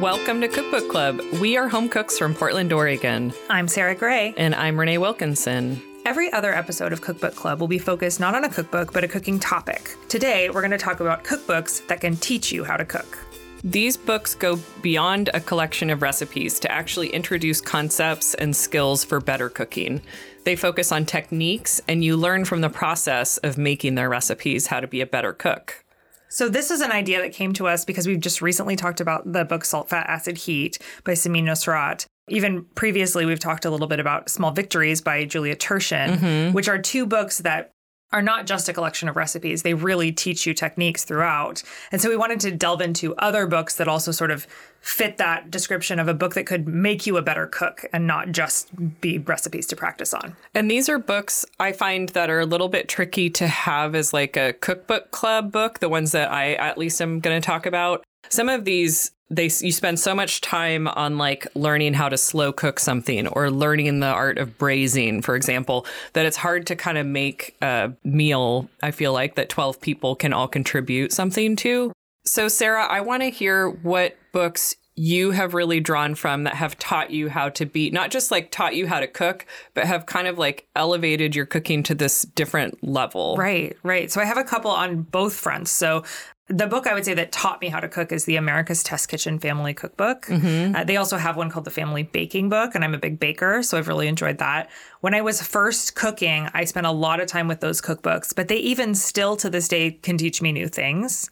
Welcome 0.00 0.40
to 0.40 0.48
Cookbook 0.48 0.88
Club. 0.88 1.20
We 1.42 1.58
are 1.58 1.68
home 1.68 1.90
cooks 1.90 2.16
from 2.16 2.34
Portland, 2.34 2.72
Oregon, 2.72 3.34
I'm 3.50 3.68
Sarah 3.68 3.94
Gray. 3.94 4.32
and 4.38 4.54
I'm 4.54 4.80
Renee 4.80 4.96
Wilkinson. 4.96 5.82
Every 6.06 6.32
other 6.32 6.54
episode 6.54 6.94
of 6.94 7.02
Cookbook 7.02 7.34
Club 7.36 7.60
will 7.60 7.68
be 7.68 7.78
focused 7.78 8.18
not 8.18 8.34
on 8.34 8.44
a 8.44 8.48
cookbook, 8.48 8.94
but 8.94 9.04
a 9.04 9.08
cooking 9.08 9.38
topic. 9.38 9.96
Today, 10.08 10.48
we're 10.48 10.62
going 10.62 10.70
to 10.70 10.78
talk 10.78 11.00
about 11.00 11.22
cookbooks 11.24 11.86
that 11.88 12.00
can 12.00 12.16
teach 12.16 12.50
you 12.50 12.64
how 12.64 12.78
to 12.78 12.84
cook. 12.86 13.18
These 13.62 13.98
books 13.98 14.34
go 14.34 14.58
beyond 14.80 15.28
a 15.34 15.40
collection 15.40 15.90
of 15.90 16.00
recipes 16.00 16.58
to 16.60 16.72
actually 16.72 17.08
introduce 17.08 17.60
concepts 17.60 18.32
and 18.32 18.56
skills 18.56 19.04
for 19.04 19.20
better 19.20 19.50
cooking. 19.50 20.00
They 20.44 20.56
focus 20.56 20.92
on 20.92 21.04
techniques, 21.04 21.82
and 21.86 22.02
you 22.02 22.16
learn 22.16 22.46
from 22.46 22.62
the 22.62 22.70
process 22.70 23.36
of 23.38 23.58
making 23.58 23.96
their 23.96 24.08
recipes 24.08 24.68
how 24.68 24.80
to 24.80 24.86
be 24.86 25.02
a 25.02 25.06
better 25.06 25.34
cook. 25.34 25.84
So, 26.30 26.48
this 26.48 26.70
is 26.70 26.80
an 26.80 26.92
idea 26.92 27.20
that 27.20 27.32
came 27.32 27.52
to 27.54 27.66
us 27.66 27.84
because 27.84 28.06
we've 28.06 28.20
just 28.20 28.40
recently 28.40 28.76
talked 28.76 29.00
about 29.00 29.30
the 29.30 29.44
book 29.44 29.64
Salt, 29.64 29.88
Fat, 29.88 30.08
Acid, 30.08 30.38
Heat 30.38 30.78
by 31.04 31.12
Samin 31.12 31.44
Nosrat. 31.44 32.06
Even 32.28 32.64
previously, 32.76 33.26
we've 33.26 33.40
talked 33.40 33.64
a 33.64 33.70
little 33.70 33.88
bit 33.88 33.98
about 33.98 34.28
Small 34.28 34.52
Victories 34.52 35.00
by 35.00 35.24
Julia 35.24 35.56
Turshen, 35.56 36.18
mm-hmm. 36.18 36.52
which 36.52 36.68
are 36.68 36.78
two 36.78 37.04
books 37.04 37.38
that 37.38 37.72
are 38.12 38.22
not 38.22 38.46
just 38.46 38.68
a 38.68 38.72
collection 38.72 39.08
of 39.08 39.16
recipes. 39.16 39.62
They 39.62 39.74
really 39.74 40.12
teach 40.12 40.46
you 40.46 40.54
techniques 40.54 41.04
throughout. 41.04 41.62
And 41.92 42.00
so 42.00 42.08
we 42.08 42.16
wanted 42.16 42.40
to 42.40 42.50
delve 42.50 42.80
into 42.80 43.14
other 43.16 43.46
books 43.46 43.76
that 43.76 43.88
also 43.88 44.10
sort 44.10 44.30
of 44.30 44.46
fit 44.80 45.18
that 45.18 45.50
description 45.50 45.98
of 45.98 46.08
a 46.08 46.14
book 46.14 46.34
that 46.34 46.46
could 46.46 46.66
make 46.66 47.06
you 47.06 47.16
a 47.16 47.22
better 47.22 47.46
cook 47.46 47.84
and 47.92 48.06
not 48.06 48.32
just 48.32 48.70
be 49.00 49.18
recipes 49.18 49.66
to 49.66 49.76
practice 49.76 50.14
on. 50.14 50.36
And 50.54 50.70
these 50.70 50.88
are 50.88 50.98
books 50.98 51.44
I 51.58 51.72
find 51.72 52.08
that 52.10 52.30
are 52.30 52.40
a 52.40 52.46
little 52.46 52.68
bit 52.68 52.88
tricky 52.88 53.30
to 53.30 53.46
have 53.46 53.94
as 53.94 54.12
like 54.12 54.36
a 54.36 54.54
cookbook 54.54 55.10
club 55.10 55.52
book, 55.52 55.80
the 55.80 55.88
ones 55.88 56.12
that 56.12 56.30
I 56.30 56.54
at 56.54 56.78
least 56.78 57.00
am 57.00 57.20
going 57.20 57.40
to 57.40 57.44
talk 57.44 57.66
about. 57.66 58.04
Some 58.28 58.48
of 58.48 58.64
these 58.64 59.12
they 59.30 59.44
you 59.44 59.70
spend 59.70 59.98
so 59.98 60.14
much 60.14 60.40
time 60.40 60.88
on 60.88 61.16
like 61.16 61.46
learning 61.54 61.94
how 61.94 62.08
to 62.08 62.18
slow 62.18 62.52
cook 62.52 62.80
something 62.80 63.28
or 63.28 63.50
learning 63.50 64.00
the 64.00 64.06
art 64.06 64.38
of 64.38 64.58
braising 64.58 65.22
for 65.22 65.36
example 65.36 65.86
that 66.14 66.26
it's 66.26 66.36
hard 66.36 66.66
to 66.66 66.74
kind 66.74 66.98
of 66.98 67.06
make 67.06 67.56
a 67.62 67.92
meal 68.02 68.68
I 68.82 68.90
feel 68.90 69.12
like 69.12 69.36
that 69.36 69.48
12 69.48 69.80
people 69.80 70.16
can 70.16 70.32
all 70.32 70.48
contribute 70.48 71.12
something 71.12 71.54
to. 71.56 71.92
So 72.24 72.48
Sarah, 72.48 72.84
I 72.84 73.00
want 73.00 73.22
to 73.22 73.30
hear 73.30 73.68
what 73.68 74.16
books 74.32 74.76
you 74.96 75.30
have 75.30 75.54
really 75.54 75.80
drawn 75.80 76.14
from 76.14 76.44
that 76.44 76.54
have 76.54 76.78
taught 76.78 77.10
you 77.10 77.30
how 77.30 77.48
to 77.48 77.64
be 77.64 77.90
not 77.90 78.10
just 78.10 78.30
like 78.30 78.50
taught 78.50 78.76
you 78.76 78.86
how 78.86 79.00
to 79.00 79.06
cook, 79.06 79.46
but 79.72 79.86
have 79.86 80.04
kind 80.04 80.26
of 80.26 80.36
like 80.36 80.66
elevated 80.76 81.34
your 81.34 81.46
cooking 81.46 81.82
to 81.82 81.94
this 81.94 82.22
different 82.22 82.86
level. 82.86 83.36
Right, 83.38 83.76
right. 83.82 84.10
So 84.12 84.20
I 84.20 84.24
have 84.24 84.36
a 84.36 84.44
couple 84.44 84.70
on 84.70 85.02
both 85.02 85.32
fronts. 85.32 85.70
So 85.70 86.04
the 86.48 86.66
book 86.66 86.86
I 86.86 86.94
would 86.94 87.04
say 87.04 87.14
that 87.14 87.30
taught 87.30 87.60
me 87.60 87.68
how 87.68 87.78
to 87.78 87.88
cook 87.88 88.10
is 88.12 88.24
the 88.24 88.36
America's 88.36 88.82
Test 88.82 89.08
Kitchen 89.08 89.38
Family 89.38 89.72
Cookbook. 89.72 90.26
Uh, 90.74 90.84
they 90.84 90.96
also 90.96 91.16
have 91.16 91.36
one 91.36 91.48
called 91.48 91.64
the 91.64 91.70
Family 91.70 92.02
Baking 92.02 92.48
Book, 92.48 92.74
and 92.74 92.84
I'm 92.84 92.92
a 92.92 92.98
big 92.98 93.20
baker, 93.20 93.62
so 93.62 93.78
I've 93.78 93.86
really 93.86 94.08
enjoyed 94.08 94.38
that. 94.38 94.68
When 95.00 95.14
I 95.14 95.22
was 95.22 95.40
first 95.40 95.94
cooking, 95.94 96.48
I 96.52 96.64
spent 96.64 96.86
a 96.86 96.90
lot 96.90 97.20
of 97.20 97.28
time 97.28 97.46
with 97.46 97.60
those 97.60 97.80
cookbooks, 97.80 98.34
but 98.34 98.48
they 98.48 98.56
even 98.56 98.96
still 98.96 99.36
to 99.36 99.48
this 99.48 99.68
day 99.68 99.92
can 99.92 100.18
teach 100.18 100.42
me 100.42 100.50
new 100.50 100.66
things. 100.66 101.30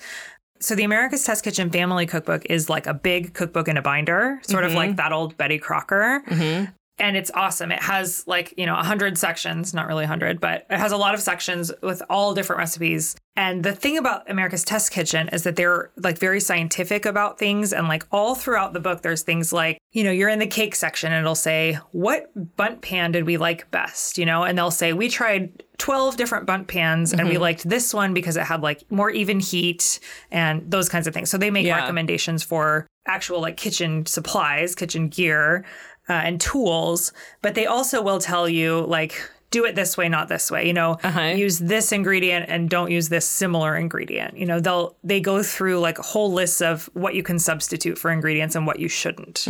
So 0.61 0.75
the 0.75 0.85
America's 0.85 1.25
Test 1.25 1.45
Kitchen 1.45 1.71
Family 1.71 2.07
Cookbook 2.07 2.45
is 2.47 2.69
like 2.69 2.87
a 2.87 2.95
big 2.95 3.35
cookbook 3.35 3.69
in 3.69 3.77
a 3.77 3.83
binder, 3.83 4.41
sort 4.43 4.65
of 4.65 4.71
mm-hmm. 4.71 4.79
like 4.79 4.97
that 4.97 5.13
old 5.13 5.37
Betty 5.37 5.59
Crocker. 5.59 6.23
Mm-hmm. 6.27 6.73
And 6.99 7.17
it's 7.17 7.31
awesome. 7.33 7.71
It 7.71 7.83
has 7.83 8.25
like, 8.27 8.55
you 8.57 8.67
know, 8.67 8.75
100 8.75 9.17
sections, 9.17 9.73
not 9.73 9.87
really 9.87 10.03
100, 10.03 10.41
but 10.41 10.67
it 10.69 10.79
has 10.79 10.93
a 10.93 10.97
lot 10.97 11.15
of 11.15 11.21
sections 11.21 11.71
with 11.83 12.03
all 12.11 12.35
different 12.35 12.59
recipes. 12.59 13.17
And 13.37 13.65
the 13.65 13.73
thing 13.73 13.97
about 13.97 14.29
America's 14.29 14.65
Test 14.65 14.91
Kitchen 14.91 15.29
is 15.29 15.45
that 15.45 15.55
they're 15.55 15.93
like 15.97 16.19
very 16.19 16.41
scientific 16.41 17.07
about 17.07 17.39
things. 17.39 17.73
And 17.73 17.87
like 17.87 18.05
all 18.11 18.35
throughout 18.35 18.73
the 18.73 18.81
book, 18.81 19.03
there's 19.03 19.23
things 19.23 19.53
like, 19.53 19.79
you 19.93 20.03
know, 20.03 20.11
you're 20.11 20.29
in 20.29 20.41
the 20.41 20.47
cake 20.47 20.75
section 20.75 21.13
and 21.13 21.21
it'll 21.21 21.37
say, 21.37 21.79
what 21.93 22.33
Bundt 22.57 22.83
pan 22.83 23.13
did 23.13 23.27
we 23.27 23.37
like 23.37 23.71
best? 23.71 24.19
You 24.19 24.27
know, 24.27 24.43
and 24.43 24.59
they'll 24.59 24.73
say, 24.73 24.93
we 24.93 25.09
tried 25.09 25.63
12 25.79 26.17
different 26.17 26.47
Bundt 26.47 26.67
pans 26.67 27.13
and 27.13 27.23
we 27.29 27.35
mm-hmm. 27.35 27.43
liked 27.43 27.69
this 27.69 27.95
one 27.95 28.13
because 28.13 28.37
it 28.37 28.43
had 28.43 28.61
like 28.61 28.91
more 28.91 29.11
even 29.11 29.39
heat 29.39 30.01
and 30.33 30.69
those 30.69 30.89
kinds 30.89 31.07
of 31.07 31.15
things. 31.15 31.31
So 31.31 31.39
they 31.39 31.53
make 31.53 31.65
Yeah. 31.65 31.77
recommendations 31.77 32.43
for 32.43 32.89
actual 33.07 33.41
like 33.41 33.57
kitchen 33.57 34.05
supplies, 34.05 34.75
kitchen 34.75 35.09
gear, 35.09 35.65
uh, 36.09 36.13
and 36.13 36.41
tools, 36.41 37.13
but 37.43 37.55
they 37.55 37.67
also 37.67 38.03
will 38.03 38.19
tell 38.19 38.49
you 38.49 38.81
like 38.87 39.21
do 39.51 39.65
it 39.65 39.75
this 39.75 39.97
way, 39.97 40.09
not 40.09 40.29
this 40.29 40.51
way. 40.51 40.67
You 40.67 40.73
know, 40.75 40.99
use 41.39 41.59
this 41.59 41.91
ingredient 41.93 42.47
and 42.49 42.69
don't 42.69 42.91
use 42.91 43.09
this 43.09 43.27
similar 43.27 43.77
ingredient. 43.77 44.37
You 44.37 44.47
know, 44.47 44.61
they'll 44.61 44.97
they 45.03 45.21
go 45.21 45.43
through 45.43 45.81
like 45.81 45.99
whole 45.99 46.33
lists 46.33 46.61
of 46.61 46.91
what 46.93 47.15
you 47.15 47.23
can 47.23 47.39
substitute 47.39 47.99
for 47.99 48.11
ingredients 48.11 48.55
and 48.57 48.67
what 48.67 48.79
you 48.79 48.89
shouldn't. 48.89 49.47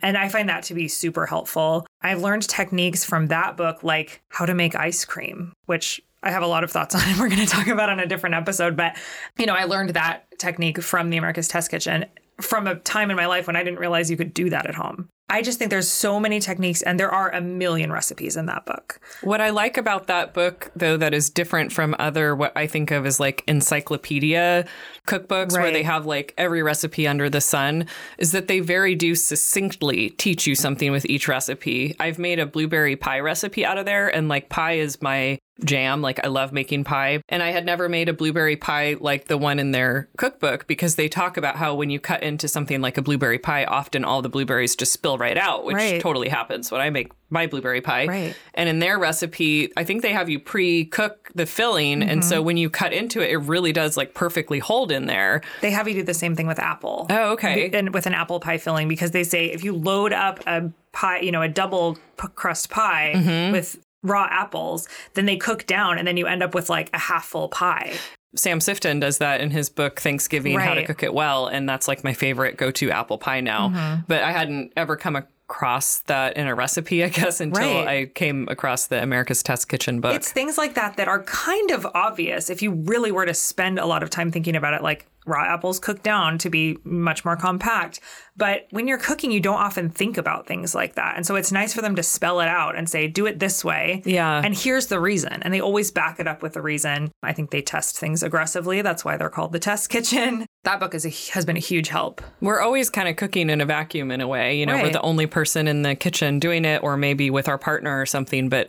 And 0.00 0.16
I 0.16 0.28
find 0.28 0.48
that 0.48 0.62
to 0.64 0.74
be 0.74 0.88
super 0.88 1.26
helpful. 1.26 1.86
I've 2.00 2.22
learned 2.22 2.48
techniques 2.48 3.04
from 3.04 3.26
that 3.28 3.56
book, 3.56 3.82
like 3.82 4.22
how 4.28 4.46
to 4.46 4.54
make 4.54 4.74
ice 4.74 5.04
cream, 5.04 5.52
which 5.66 6.00
I 6.22 6.30
have 6.30 6.42
a 6.42 6.46
lot 6.46 6.64
of 6.64 6.70
thoughts 6.70 6.94
on 6.94 7.02
and 7.04 7.18
we're 7.18 7.28
going 7.28 7.44
to 7.44 7.46
talk 7.46 7.68
about 7.68 7.90
on 7.90 8.00
a 8.00 8.06
different 8.06 8.34
episode. 8.34 8.76
But, 8.76 8.96
you 9.38 9.46
know, 9.46 9.54
I 9.54 9.64
learned 9.64 9.90
that 9.90 10.26
technique 10.38 10.82
from 10.82 11.10
the 11.10 11.16
America's 11.16 11.48
Test 11.48 11.70
Kitchen 11.70 12.06
from 12.40 12.66
a 12.66 12.74
time 12.76 13.10
in 13.10 13.16
my 13.16 13.26
life 13.26 13.46
when 13.46 13.56
I 13.56 13.62
didn't 13.62 13.78
realize 13.78 14.10
you 14.10 14.16
could 14.16 14.34
do 14.34 14.50
that 14.50 14.66
at 14.66 14.74
home. 14.74 15.08
I 15.28 15.42
just 15.42 15.58
think 15.58 15.70
there's 15.70 15.90
so 15.90 16.20
many 16.20 16.38
techniques 16.38 16.82
and 16.82 17.00
there 17.00 17.10
are 17.10 17.30
a 17.30 17.40
million 17.40 17.90
recipes 17.92 18.36
in 18.36 18.46
that 18.46 18.64
book. 18.64 19.00
What 19.22 19.40
I 19.40 19.50
like 19.50 19.76
about 19.76 20.06
that 20.06 20.34
book, 20.34 20.70
though, 20.76 20.96
that 20.96 21.12
is 21.12 21.30
different 21.30 21.72
from 21.72 21.96
other 21.98 22.36
what 22.36 22.52
I 22.56 22.68
think 22.68 22.92
of 22.92 23.04
as 23.06 23.18
like 23.18 23.42
encyclopedia 23.48 24.66
cookbooks 25.06 25.52
where 25.52 25.72
they 25.72 25.82
have 25.82 26.06
like 26.06 26.32
every 26.38 26.62
recipe 26.62 27.08
under 27.08 27.28
the 27.28 27.40
sun, 27.40 27.86
is 28.18 28.32
that 28.32 28.46
they 28.46 28.60
very 28.60 28.94
do 28.94 29.14
succinctly 29.14 30.10
teach 30.10 30.46
you 30.46 30.54
something 30.54 30.92
with 30.92 31.04
each 31.06 31.26
recipe. 31.26 31.96
I've 31.98 32.18
made 32.18 32.38
a 32.38 32.46
blueberry 32.46 32.94
pie 32.94 33.20
recipe 33.20 33.64
out 33.64 33.78
of 33.78 33.84
there, 33.84 34.08
and 34.08 34.28
like 34.28 34.48
pie 34.48 34.74
is 34.74 35.02
my 35.02 35.38
jam. 35.64 36.02
Like 36.02 36.24
I 36.24 36.28
love 36.28 36.52
making 36.52 36.84
pie. 36.84 37.22
And 37.28 37.42
I 37.42 37.50
had 37.50 37.64
never 37.64 37.88
made 37.88 38.08
a 38.08 38.12
blueberry 38.12 38.56
pie 38.56 38.96
like 39.00 39.26
the 39.26 39.38
one 39.38 39.58
in 39.58 39.70
their 39.70 40.08
cookbook 40.16 40.66
because 40.66 40.96
they 40.96 41.08
talk 41.08 41.36
about 41.36 41.56
how 41.56 41.74
when 41.74 41.90
you 41.90 41.98
cut 42.00 42.22
into 42.22 42.48
something 42.48 42.80
like 42.80 42.98
a 42.98 43.02
blueberry 43.02 43.38
pie, 43.38 43.64
often 43.64 44.04
all 44.04 44.22
the 44.22 44.28
blueberries 44.28 44.76
just 44.76 44.92
spill 44.92 45.18
right 45.18 45.38
out, 45.38 45.64
which 45.64 45.76
Right. 45.76 46.00
totally 46.00 46.28
happens 46.28 46.70
when 46.70 46.80
I 46.80 46.90
make 46.90 47.10
my 47.30 47.46
blueberry 47.46 47.80
pie. 47.80 48.06
Right. 48.06 48.36
And 48.54 48.68
in 48.68 48.78
their 48.78 48.98
recipe, 48.98 49.72
I 49.76 49.82
think 49.84 50.02
they 50.02 50.12
have 50.12 50.28
you 50.28 50.38
pre-cook 50.38 51.30
the 51.34 51.44
filling, 51.46 52.02
and 52.02 52.24
so 52.24 52.40
when 52.40 52.56
you 52.56 52.70
cut 52.70 52.92
into 52.92 53.20
it, 53.20 53.30
it 53.30 53.38
really 53.38 53.72
does 53.72 53.96
like 53.96 54.14
perfectly 54.14 54.58
hold 54.60 54.92
in 54.92 55.06
there. 55.06 55.42
They 55.60 55.70
have 55.72 55.88
you 55.88 55.94
do 55.94 56.02
the 56.04 56.14
same 56.14 56.36
thing 56.36 56.46
with 56.46 56.58
apple. 56.60 57.06
Oh, 57.10 57.32
okay. 57.32 57.68
And 57.72 57.92
with 57.92 58.06
an 58.06 58.14
apple 58.14 58.38
pie 58.40 58.58
filling 58.58 58.86
because 58.88 59.10
they 59.10 59.24
say 59.24 59.46
if 59.46 59.64
you 59.64 59.74
load 59.74 60.12
up 60.12 60.40
a 60.46 60.70
pie, 60.92 61.18
you 61.20 61.32
know, 61.32 61.42
a 61.42 61.48
double 61.48 61.98
crust 62.16 62.70
pie 62.70 63.12
Mm-hmm. 63.16 63.52
with 63.52 63.76
raw 64.02 64.28
apples, 64.30 64.88
then 65.14 65.26
they 65.26 65.36
cook 65.36 65.66
down 65.66 65.98
and 65.98 66.06
then 66.06 66.16
you 66.16 66.26
end 66.26 66.42
up 66.42 66.54
with 66.54 66.68
like 66.68 66.90
a 66.92 66.98
half 66.98 67.24
full 67.24 67.48
pie. 67.48 67.94
Sam 68.34 68.58
Sifton 68.58 69.00
does 69.00 69.18
that 69.18 69.40
in 69.40 69.50
his 69.50 69.70
book 69.70 70.00
Thanksgiving: 70.00 70.58
How 70.58 70.74
to 70.74 70.84
Cook 70.84 71.02
It 71.02 71.14
Well, 71.14 71.46
and 71.46 71.68
that's 71.68 71.88
like 71.88 72.04
my 72.04 72.12
favorite 72.12 72.56
go-to 72.56 72.90
apple 72.90 73.18
pie 73.18 73.40
now. 73.40 73.70
Mm-hmm. 73.70 74.02
But 74.06 74.22
I 74.22 74.32
hadn't 74.32 74.72
ever 74.76 74.96
come 74.96 75.16
across 75.16 76.00
that 76.00 76.36
in 76.36 76.46
a 76.46 76.54
recipe, 76.54 77.02
I 77.02 77.08
guess, 77.08 77.40
until 77.40 77.62
Right. 77.62 77.88
I 77.88 78.06
came 78.06 78.46
across 78.50 78.88
the 78.88 79.02
America's 79.02 79.42
Test 79.42 79.68
Kitchen 79.68 80.00
book. 80.00 80.14
It's 80.14 80.30
things 80.30 80.58
like 80.58 80.74
that 80.74 80.96
that 80.96 81.08
are 81.08 81.22
kind 81.22 81.70
of 81.70 81.86
obvious 81.94 82.50
if 82.50 82.60
you 82.60 82.72
really 82.72 83.10
were 83.10 83.24
to 83.24 83.34
spend 83.34 83.78
a 83.78 83.86
lot 83.86 84.02
of 84.02 84.10
time 84.10 84.30
thinking 84.30 84.54
about 84.54 84.74
it, 84.74 84.82
like 84.82 85.06
raw 85.26 85.44
apples 85.44 85.78
cooked 85.78 86.02
down 86.02 86.38
to 86.38 86.50
be 86.50 86.78
much 86.84 87.24
more 87.24 87.36
compact. 87.36 88.00
But 88.36 88.66
when 88.70 88.86
you're 88.86 88.98
cooking, 88.98 89.30
you 89.30 89.40
don't 89.40 89.58
often 89.58 89.88
think 89.88 90.18
about 90.18 90.46
things 90.46 90.74
like 90.74 90.94
that. 90.94 91.16
And 91.16 91.26
so 91.26 91.36
it's 91.36 91.50
nice 91.50 91.72
for 91.72 91.80
them 91.80 91.96
to 91.96 92.02
spell 92.02 92.40
it 92.40 92.48
out 92.48 92.76
and 92.76 92.88
say, 92.88 93.08
do 93.08 93.26
it 93.26 93.38
this 93.38 93.64
way. 93.64 94.02
Yeah. 94.04 94.42
And 94.44 94.54
here's 94.54 94.88
the 94.88 95.00
reason. 95.00 95.42
And 95.42 95.52
they 95.52 95.60
always 95.60 95.90
back 95.90 96.20
it 96.20 96.28
up 96.28 96.42
with 96.42 96.52
the 96.52 96.60
reason. 96.60 97.10
I 97.22 97.32
think 97.32 97.50
they 97.50 97.62
test 97.62 97.98
things 97.98 98.22
aggressively. 98.22 98.82
That's 98.82 99.04
why 99.04 99.16
they're 99.16 99.30
called 99.30 99.52
the 99.52 99.58
test 99.58 99.88
kitchen. 99.88 100.46
That 100.64 100.80
book 100.80 100.94
is 100.94 101.06
a, 101.06 101.32
has 101.32 101.44
been 101.44 101.56
a 101.56 101.60
huge 101.60 101.88
help. 101.88 102.20
We're 102.40 102.60
always 102.60 102.90
kind 102.90 103.08
of 103.08 103.16
cooking 103.16 103.48
in 103.48 103.60
a 103.60 103.66
vacuum 103.66 104.10
in 104.10 104.20
a 104.20 104.28
way. 104.28 104.58
You 104.58 104.66
know, 104.66 104.74
we're 104.74 104.92
the 104.92 105.00
only 105.00 105.26
person 105.26 105.66
in 105.66 105.82
the 105.82 105.94
kitchen 105.94 106.38
doing 106.38 106.64
it, 106.64 106.82
or 106.82 106.96
maybe 106.96 107.30
with 107.30 107.48
our 107.48 107.58
partner 107.58 108.00
or 108.00 108.04
something. 108.04 108.48
But 108.48 108.68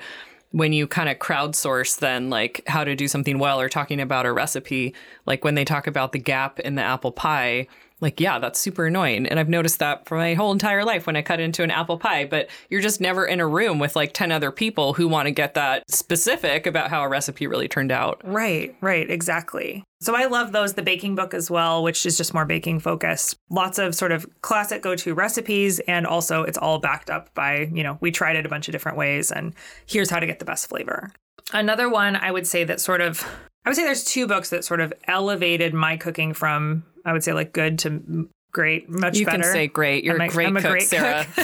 when 0.51 0.73
you 0.73 0.87
kind 0.87 1.09
of 1.09 1.19
crowdsource, 1.19 1.99
then 1.99 2.29
like 2.29 2.61
how 2.67 2.83
to 2.83 2.95
do 2.95 3.07
something 3.07 3.39
well 3.39 3.59
or 3.59 3.69
talking 3.69 3.99
about 3.99 4.25
a 4.25 4.31
recipe, 4.31 4.93
like 5.25 5.43
when 5.43 5.55
they 5.55 5.65
talk 5.65 5.87
about 5.87 6.11
the 6.11 6.19
gap 6.19 6.59
in 6.59 6.75
the 6.75 6.81
apple 6.81 7.11
pie, 7.11 7.67
like, 7.99 8.19
yeah, 8.19 8.37
that's 8.37 8.59
super 8.59 8.85
annoying. 8.85 9.25
And 9.25 9.39
I've 9.39 9.49
noticed 9.49 9.79
that 9.79 10.07
for 10.07 10.17
my 10.17 10.35
whole 10.35 10.51
entire 10.51 10.85
life 10.85 11.07
when 11.07 11.15
I 11.15 11.21
cut 11.21 11.39
into 11.39 11.63
an 11.63 11.71
apple 11.71 11.97
pie. 11.97 12.25
But 12.25 12.47
you're 12.69 12.81
just 12.81 13.01
never 13.01 13.25
in 13.25 13.39
a 13.39 13.47
room 13.47 13.79
with 13.79 13.95
like 13.95 14.13
10 14.13 14.31
other 14.31 14.51
people 14.51 14.93
who 14.93 15.07
want 15.07 15.25
to 15.25 15.31
get 15.31 15.55
that 15.55 15.89
specific 15.89 16.67
about 16.67 16.89
how 16.89 17.03
a 17.03 17.09
recipe 17.09 17.47
really 17.47 17.67
turned 17.67 17.91
out. 17.91 18.21
Right, 18.23 18.75
right, 18.81 19.09
exactly. 19.09 19.83
So 19.99 20.15
I 20.15 20.25
love 20.25 20.51
those, 20.51 20.75
the 20.75 20.83
baking 20.83 21.15
book 21.15 21.33
as 21.33 21.49
well, 21.49 21.81
which 21.81 22.05
is 22.05 22.17
just 22.17 22.33
more 22.33 22.45
baking 22.45 22.81
focused. 22.81 23.37
Lots 23.49 23.79
of 23.79 23.95
sort 23.95 24.11
of 24.11 24.27
classic 24.41 24.83
go 24.83 24.95
to 24.95 25.15
recipes. 25.15 25.79
And 25.87 26.05
also, 26.05 26.43
it's 26.43 26.57
all 26.57 26.77
backed 26.77 27.09
up 27.09 27.33
by, 27.33 27.69
you 27.73 27.81
know, 27.81 27.97
we 27.99 28.11
tried 28.11 28.35
it 28.35 28.45
a 28.45 28.49
bunch 28.49 28.67
of 28.67 28.73
different 28.73 28.97
ways 28.97 29.31
and 29.31 29.55
here's 29.87 30.11
how 30.11 30.19
to 30.19 30.27
get 30.27 30.37
the 30.37 30.45
best 30.45 30.69
flavor. 30.69 31.11
Another 31.53 31.89
one 31.89 32.15
I 32.15 32.31
would 32.31 32.45
say 32.45 32.63
that 32.65 32.79
sort 32.79 33.01
of, 33.01 33.25
I 33.65 33.69
would 33.69 33.75
say 33.75 33.83
there's 33.83 34.03
two 34.03 34.27
books 34.27 34.49
that 34.51 34.63
sort 34.63 34.81
of 34.81 34.93
elevated 35.05 35.73
my 35.73 35.97
cooking 35.97 36.33
from, 36.33 36.83
I 37.07 37.13
would 37.13 37.23
say 37.23 37.31
like 37.31 37.53
good 37.53 37.79
to 37.79 38.27
great, 38.51 38.89
much 38.89 39.17
You 39.17 39.25
better. 39.25 39.43
can 39.43 39.51
say 39.51 39.67
great. 39.67 40.03
You're 40.03 40.15
I'm 40.15 40.29
a 40.29 40.29
great 40.29 40.47
I'm 40.47 40.57
a 40.57 40.61
cook, 40.61 40.71
great 40.71 40.87
Sarah. 40.87 41.25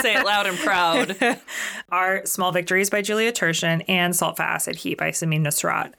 say 0.00 0.14
it 0.14 0.24
loud 0.24 0.46
and 0.46 0.56
proud. 0.58 1.16
are 1.90 2.24
Small 2.24 2.52
Victories 2.52 2.90
by 2.90 3.02
Julia 3.02 3.32
Turshen 3.32 3.84
and 3.86 4.16
Salt 4.16 4.38
Fat 4.38 4.54
Acid 4.54 4.76
Heat 4.76 4.96
by 4.96 5.10
Samin 5.10 5.42
Nosrat. 5.42 5.92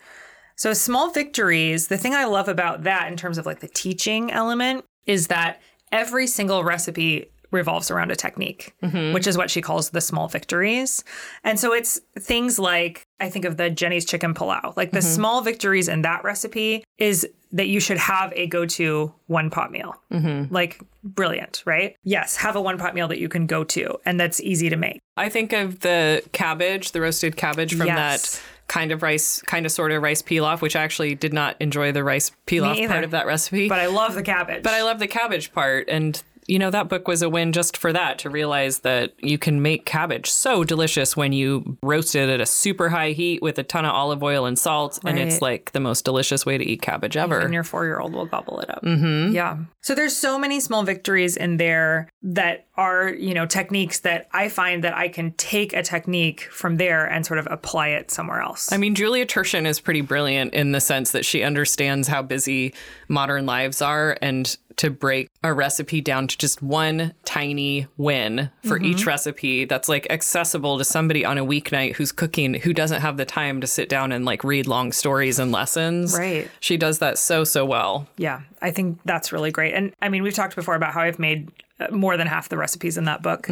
So, 0.56 0.72
Small 0.72 1.10
Victories, 1.10 1.88
the 1.88 1.98
thing 1.98 2.14
I 2.14 2.24
love 2.24 2.48
about 2.48 2.82
that 2.82 3.08
in 3.08 3.16
terms 3.16 3.38
of 3.38 3.46
like 3.46 3.60
the 3.60 3.68
teaching 3.68 4.32
element 4.32 4.84
is 5.06 5.28
that 5.28 5.60
every 5.92 6.26
single 6.26 6.64
recipe 6.64 7.30
revolves 7.52 7.90
around 7.90 8.10
a 8.10 8.16
technique, 8.16 8.74
mm-hmm. 8.82 9.12
which 9.12 9.26
is 9.26 9.36
what 9.36 9.50
she 9.50 9.60
calls 9.60 9.90
the 9.90 10.00
small 10.00 10.26
victories. 10.28 11.04
And 11.44 11.60
so 11.60 11.72
it's 11.72 12.00
things 12.18 12.58
like 12.58 13.02
I 13.20 13.30
think 13.30 13.44
of 13.44 13.56
the 13.56 13.70
Jenny's 13.70 14.04
chicken 14.04 14.34
pilau. 14.34 14.72
Like 14.76 14.90
the 14.90 14.98
mm-hmm. 14.98 15.08
small 15.08 15.42
victories 15.42 15.88
in 15.88 16.02
that 16.02 16.24
recipe 16.24 16.84
is 16.98 17.26
that 17.56 17.68
you 17.68 17.80
should 17.80 17.98
have 17.98 18.32
a 18.36 18.46
go-to 18.46 19.12
one 19.26 19.50
pot 19.50 19.72
meal. 19.72 19.94
Mm-hmm. 20.12 20.52
Like 20.54 20.80
brilliant, 21.02 21.62
right? 21.66 21.96
Yes, 22.04 22.36
have 22.36 22.54
a 22.56 22.60
one 22.60 22.78
pot 22.78 22.94
meal 22.94 23.08
that 23.08 23.18
you 23.18 23.28
can 23.28 23.46
go 23.46 23.64
to 23.64 23.98
and 24.04 24.20
that's 24.20 24.40
easy 24.40 24.68
to 24.70 24.76
make. 24.76 25.00
I 25.16 25.28
think 25.28 25.52
of 25.52 25.80
the 25.80 26.22
cabbage, 26.32 26.92
the 26.92 27.00
roasted 27.00 27.36
cabbage 27.36 27.74
from 27.74 27.86
Yes. 27.86 28.36
that 28.36 28.42
kind 28.68 28.92
of 28.92 29.02
rice, 29.02 29.40
kind 29.42 29.64
of 29.64 29.72
sort 29.72 29.92
of 29.92 30.02
rice 30.02 30.22
pilaf, 30.22 30.60
which 30.60 30.76
I 30.76 30.82
actually 30.82 31.14
did 31.14 31.32
not 31.32 31.56
enjoy 31.60 31.92
the 31.92 32.04
rice 32.04 32.30
pilaf 32.46 32.86
part 32.88 33.04
of 33.04 33.12
that 33.12 33.26
recipe. 33.26 33.68
But 33.68 33.78
I 33.78 33.86
love 33.86 34.14
the 34.14 34.22
cabbage. 34.22 34.62
But 34.62 34.74
I 34.74 34.82
love 34.82 34.98
the 34.98 35.06
cabbage 35.06 35.52
part. 35.52 35.88
And, 35.88 36.22
you 36.48 36.58
know, 36.58 36.70
that 36.70 36.88
book 36.88 37.08
was 37.08 37.22
a 37.22 37.28
win 37.28 37.52
just 37.52 37.76
for 37.76 37.92
that 37.92 38.18
to 38.20 38.30
realize 38.30 38.80
that 38.80 39.12
you 39.18 39.38
can 39.38 39.62
make 39.62 39.84
cabbage 39.84 40.30
so 40.30 40.64
delicious 40.64 41.16
when 41.16 41.32
you 41.32 41.76
roast 41.82 42.14
it 42.14 42.28
at 42.28 42.40
a 42.40 42.46
super 42.46 42.88
high 42.88 43.10
heat 43.10 43.42
with 43.42 43.58
a 43.58 43.62
ton 43.62 43.84
of 43.84 43.92
olive 43.92 44.22
oil 44.22 44.46
and 44.46 44.58
salt. 44.58 44.98
And 45.04 45.18
it's 45.18 45.42
like 45.42 45.72
the 45.72 45.80
most 45.80 46.04
delicious 46.04 46.46
way 46.46 46.58
to 46.58 46.64
eat 46.64 46.82
cabbage 46.82 47.16
ever. 47.16 47.40
and 47.40 47.52
your 47.52 47.64
four 47.64 47.84
year 47.84 47.98
old 47.98 48.12
will 48.12 48.26
gobble 48.26 48.60
it 48.60 48.70
up. 48.70 48.82
Mm-hmm. 48.82 49.34
Yeah. 49.34 49.58
So 49.82 49.94
there's 49.94 50.16
so 50.16 50.38
many 50.38 50.60
small 50.60 50.82
victories 50.82 51.36
in 51.36 51.56
there 51.56 52.08
that 52.22 52.66
are, 52.76 53.08
you 53.08 53.34
know, 53.34 53.46
techniques 53.46 54.00
that 54.00 54.28
I 54.32 54.48
find 54.48 54.84
that 54.84 54.94
I 54.96 55.08
can 55.08 55.32
take 55.32 55.72
a 55.72 55.82
technique 55.82 56.42
from 56.50 56.76
there 56.76 57.06
and 57.06 57.24
sort 57.24 57.38
of 57.38 57.48
apply 57.50 57.88
it 57.88 58.10
somewhere 58.10 58.40
else. 58.40 58.72
I 58.72 58.76
mean, 58.76 58.94
Julia 58.94 59.26
Turshen 59.26 59.66
is 59.66 59.80
pretty 59.80 60.00
brilliant 60.00 60.54
in 60.54 60.72
the 60.72 60.80
sense 60.80 61.12
that 61.12 61.24
she 61.24 61.42
understands 61.42 62.08
how 62.08 62.22
busy 62.22 62.74
modern 63.08 63.46
lives 63.46 63.80
are 63.80 64.18
and 64.20 64.56
to 64.76 64.90
break 64.90 65.28
a 65.42 65.52
recipe 65.52 66.00
down 66.00 66.26
to 66.28 66.36
just 66.36 66.62
one 66.62 67.14
tiny 67.24 67.86
win 67.96 68.50
for 68.64 68.78
each 68.78 68.98
mm-hmm. 68.98 69.08
recipe 69.08 69.64
that's 69.64 69.88
like 69.88 70.06
accessible 70.10 70.78
to 70.78 70.84
somebody 70.84 71.24
on 71.24 71.38
a 71.38 71.44
weeknight 71.44 71.94
who's 71.96 72.12
cooking 72.12 72.54
who 72.54 72.72
doesn't 72.72 73.00
have 73.00 73.16
the 73.16 73.24
time 73.24 73.60
to 73.60 73.66
sit 73.66 73.88
down 73.88 74.12
and 74.12 74.24
like 74.24 74.44
read 74.44 74.66
long 74.66 74.92
stories 74.92 75.38
and 75.38 75.52
lessons. 75.52 76.16
Right. 76.16 76.50
She 76.60 76.76
does 76.76 76.98
that 76.98 77.18
so, 77.18 77.44
so 77.44 77.64
well. 77.64 78.06
yeah, 78.16 78.42
I 78.60 78.70
think 78.70 79.00
that's 79.04 79.32
really 79.32 79.50
great. 79.50 79.74
And 79.74 79.94
I 80.02 80.08
mean, 80.08 80.22
we've 80.22 80.34
talked 80.34 80.56
before 80.56 80.74
about 80.74 80.92
how 80.92 81.00
I've 81.00 81.18
made 81.18 81.50
more 81.90 82.16
than 82.16 82.26
half 82.26 82.48
the 82.48 82.56
recipes 82.56 82.96
in 82.96 83.04
that 83.04 83.22
book, 83.22 83.48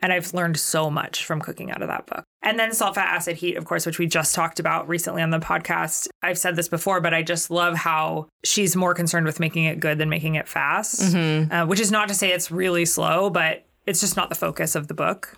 and 0.00 0.12
I've 0.12 0.34
learned 0.34 0.56
so 0.58 0.90
much 0.90 1.24
from 1.24 1.40
cooking 1.40 1.70
out 1.70 1.82
of 1.82 1.88
that 1.88 2.06
book. 2.06 2.24
And 2.42 2.58
then 2.58 2.72
salt, 2.72 2.94
fat, 2.94 3.14
acid, 3.14 3.36
heat, 3.36 3.56
of 3.56 3.64
course, 3.64 3.84
which 3.86 3.98
we 3.98 4.06
just 4.06 4.34
talked 4.34 4.58
about 4.60 4.88
recently 4.88 5.22
on 5.22 5.30
the 5.30 5.38
podcast. 5.38 6.08
I've 6.22 6.38
said 6.38 6.56
this 6.56 6.68
before, 6.68 7.00
but 7.00 7.12
I 7.14 7.22
just 7.22 7.50
love 7.50 7.74
how 7.74 8.28
she's 8.44 8.74
more 8.76 8.94
concerned 8.94 9.26
with 9.26 9.40
making 9.40 9.64
it 9.64 9.80
good 9.80 9.98
than 9.98 10.08
making 10.08 10.36
it 10.36 10.48
fast, 10.48 11.14
uh, 11.50 11.66
which 11.66 11.80
is 11.80 11.90
not 11.90 12.08
to 12.08 12.14
say 12.14 12.32
it's 12.32 12.50
really 12.50 12.84
slow, 12.84 13.28
but 13.30 13.64
it's 13.86 14.00
just 14.00 14.16
not 14.16 14.28
the 14.28 14.34
focus 14.34 14.74
of 14.74 14.86
the 14.88 14.94
book. 14.94 15.34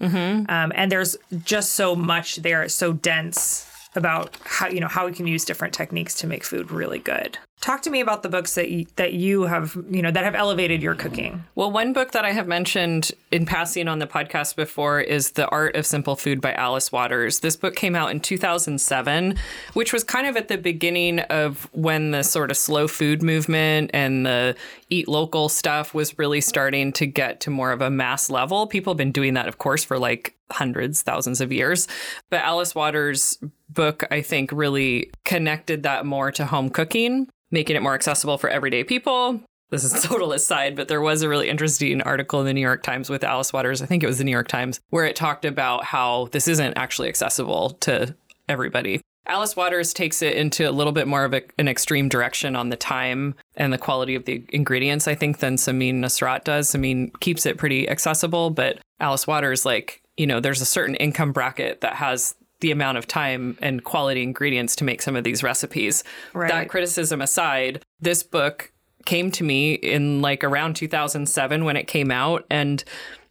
Um, 0.48 0.72
and 0.75 0.90
there's 0.90 1.16
just 1.44 1.72
so 1.72 1.94
much 1.96 2.37
there, 2.37 2.62
it's 2.62 2.75
so 2.75 2.92
dense 2.92 3.66
about 3.96 4.37
how 4.44 4.69
you 4.69 4.78
know 4.81 4.87
how 4.88 5.04
we 5.06 5.12
can 5.12 5.26
use 5.26 5.44
different 5.44 5.75
techniques 5.75 6.14
to 6.14 6.26
make 6.26 6.44
food 6.44 6.70
really 6.70 6.98
good. 7.00 7.38
Talk 7.60 7.82
to 7.82 7.90
me 7.90 8.00
about 8.00 8.22
the 8.22 8.30
books 8.30 8.54
that 8.54 8.70
you, 8.70 8.86
that 8.96 9.12
you 9.12 9.42
have 9.42 9.76
you 9.90 10.00
know 10.00 10.10
that 10.10 10.24
have 10.24 10.34
elevated 10.34 10.82
your 10.82 10.94
cooking. 10.94 11.44
Well, 11.54 11.70
one 11.70 11.92
book 11.92 12.12
that 12.12 12.24
I 12.24 12.32
have 12.32 12.46
mentioned 12.46 13.10
in 13.30 13.44
passing 13.44 13.86
on 13.86 13.98
the 13.98 14.06
podcast 14.06 14.56
before 14.56 14.98
is 14.98 15.32
The 15.32 15.46
Art 15.48 15.76
of 15.76 15.84
Simple 15.84 16.16
Food 16.16 16.40
by 16.40 16.54
Alice 16.54 16.90
Waters. 16.90 17.40
This 17.40 17.56
book 17.56 17.76
came 17.76 17.94
out 17.94 18.12
in 18.12 18.20
2007, 18.20 19.36
which 19.74 19.92
was 19.92 20.04
kind 20.04 20.26
of 20.26 20.38
at 20.38 20.48
the 20.48 20.56
beginning 20.56 21.20
of 21.20 21.68
when 21.72 22.12
the 22.12 22.22
sort 22.22 22.50
of 22.50 22.56
slow 22.56 22.88
food 22.88 23.22
movement 23.22 23.90
and 23.92 24.24
the 24.24 24.56
eat 24.88 25.06
local 25.06 25.50
stuff 25.50 25.92
was 25.92 26.18
really 26.18 26.40
starting 26.40 26.92
to 26.94 27.04
get 27.04 27.40
to 27.40 27.50
more 27.50 27.72
of 27.72 27.82
a 27.82 27.90
mass 27.90 28.30
level. 28.30 28.66
People 28.66 28.94
have 28.94 28.98
been 28.98 29.12
doing 29.12 29.34
that, 29.34 29.48
of 29.48 29.58
course, 29.58 29.84
for 29.84 29.98
like 29.98 30.34
hundreds, 30.50 31.02
thousands 31.02 31.42
of 31.42 31.52
years. 31.52 31.86
But 32.30 32.40
Alice 32.40 32.74
Waters' 32.74 33.38
book, 33.68 34.04
I 34.10 34.22
think, 34.22 34.50
really 34.50 35.10
connected 35.24 35.82
that 35.82 36.06
more 36.06 36.32
to 36.32 36.46
home 36.46 36.70
cooking, 36.70 37.28
making 37.50 37.76
it 37.76 37.82
more 37.82 37.94
accessible 37.94 38.38
for 38.38 38.49
everyday 38.49 38.85
people 38.85 39.41
this 39.70 39.85
is 39.85 40.02
total 40.02 40.32
aside, 40.32 40.76
but 40.76 40.88
there 40.88 41.00
was 41.00 41.23
a 41.23 41.29
really 41.29 41.49
interesting 41.49 42.02
article 42.02 42.41
in 42.41 42.47
the 42.47 42.52
New 42.52 42.61
York 42.61 42.82
Times 42.82 43.08
with 43.08 43.25
Alice 43.25 43.52
Waters. 43.52 43.81
I 43.81 43.87
think 43.87 44.02
it 44.02 44.06
was 44.06 44.19
the 44.19 44.25
New 44.25 44.31
York 44.31 44.49
Times, 44.49 44.81
where 44.91 45.06
it 45.06 45.17
talked 45.17 45.44
about 45.44 45.85
how 45.85 46.29
this 46.32 46.49
isn't 46.49 46.76
actually 46.76 47.08
accessible 47.08 47.70
to 47.81 48.14
everybody. 48.49 49.00
Alice 49.26 49.55
Waters 49.55 49.93
takes 49.93 50.23
it 50.23 50.35
into 50.35 50.69
a 50.69 50.73
little 50.73 50.93
bit 50.93 51.06
more 51.06 51.25
of 51.25 51.35
a, 51.35 51.43
an 51.58 51.69
extreme 51.69 52.08
direction 52.08 52.56
on 52.56 52.70
the 52.70 52.76
time 52.76 53.37
and 53.55 53.73
the 53.73 53.79
quality 53.79 54.14
of 54.14 54.25
the 54.25 54.44
ingredients, 54.49 55.06
I 55.06 55.14
think, 55.14 55.38
than 55.38 55.56
Samin 55.56 55.97
Nosrat 55.97 56.43
does. 56.43 56.70
Samin 56.70 57.12
keeps 57.20 57.47
it 57.47 57.58
pretty 57.58 57.88
accessible, 57.88 58.50
but 58.50 58.81
Alice 58.99 59.26
Waters, 59.26 59.64
like, 59.64 60.02
you 60.17 60.26
know, 60.26 60.41
there's 60.41 60.61
a 60.61 60.67
certain 60.67 60.97
income 60.97 61.32
bracket 61.32 61.81
that 61.82 61.94
has 61.94 62.35
the 62.60 62.70
amount 62.70 62.98
of 62.98 63.06
time 63.06 63.56
and 63.60 63.84
quality 63.84 64.22
ingredients 64.22 64.76
to 64.76 64.84
make 64.84 65.02
some 65.02 65.16
of 65.16 65.24
these 65.24 65.42
recipes. 65.42 66.04
Right. 66.32 66.50
That 66.50 66.68
criticism 66.68 67.20
aside, 67.20 67.82
this 68.00 68.22
book 68.22 68.72
came 69.06 69.30
to 69.32 69.44
me 69.44 69.74
in 69.74 70.20
like 70.20 70.44
around 70.44 70.76
2007 70.76 71.64
when 71.64 71.76
it 71.76 71.86
came 71.86 72.10
out 72.10 72.44
and 72.50 72.84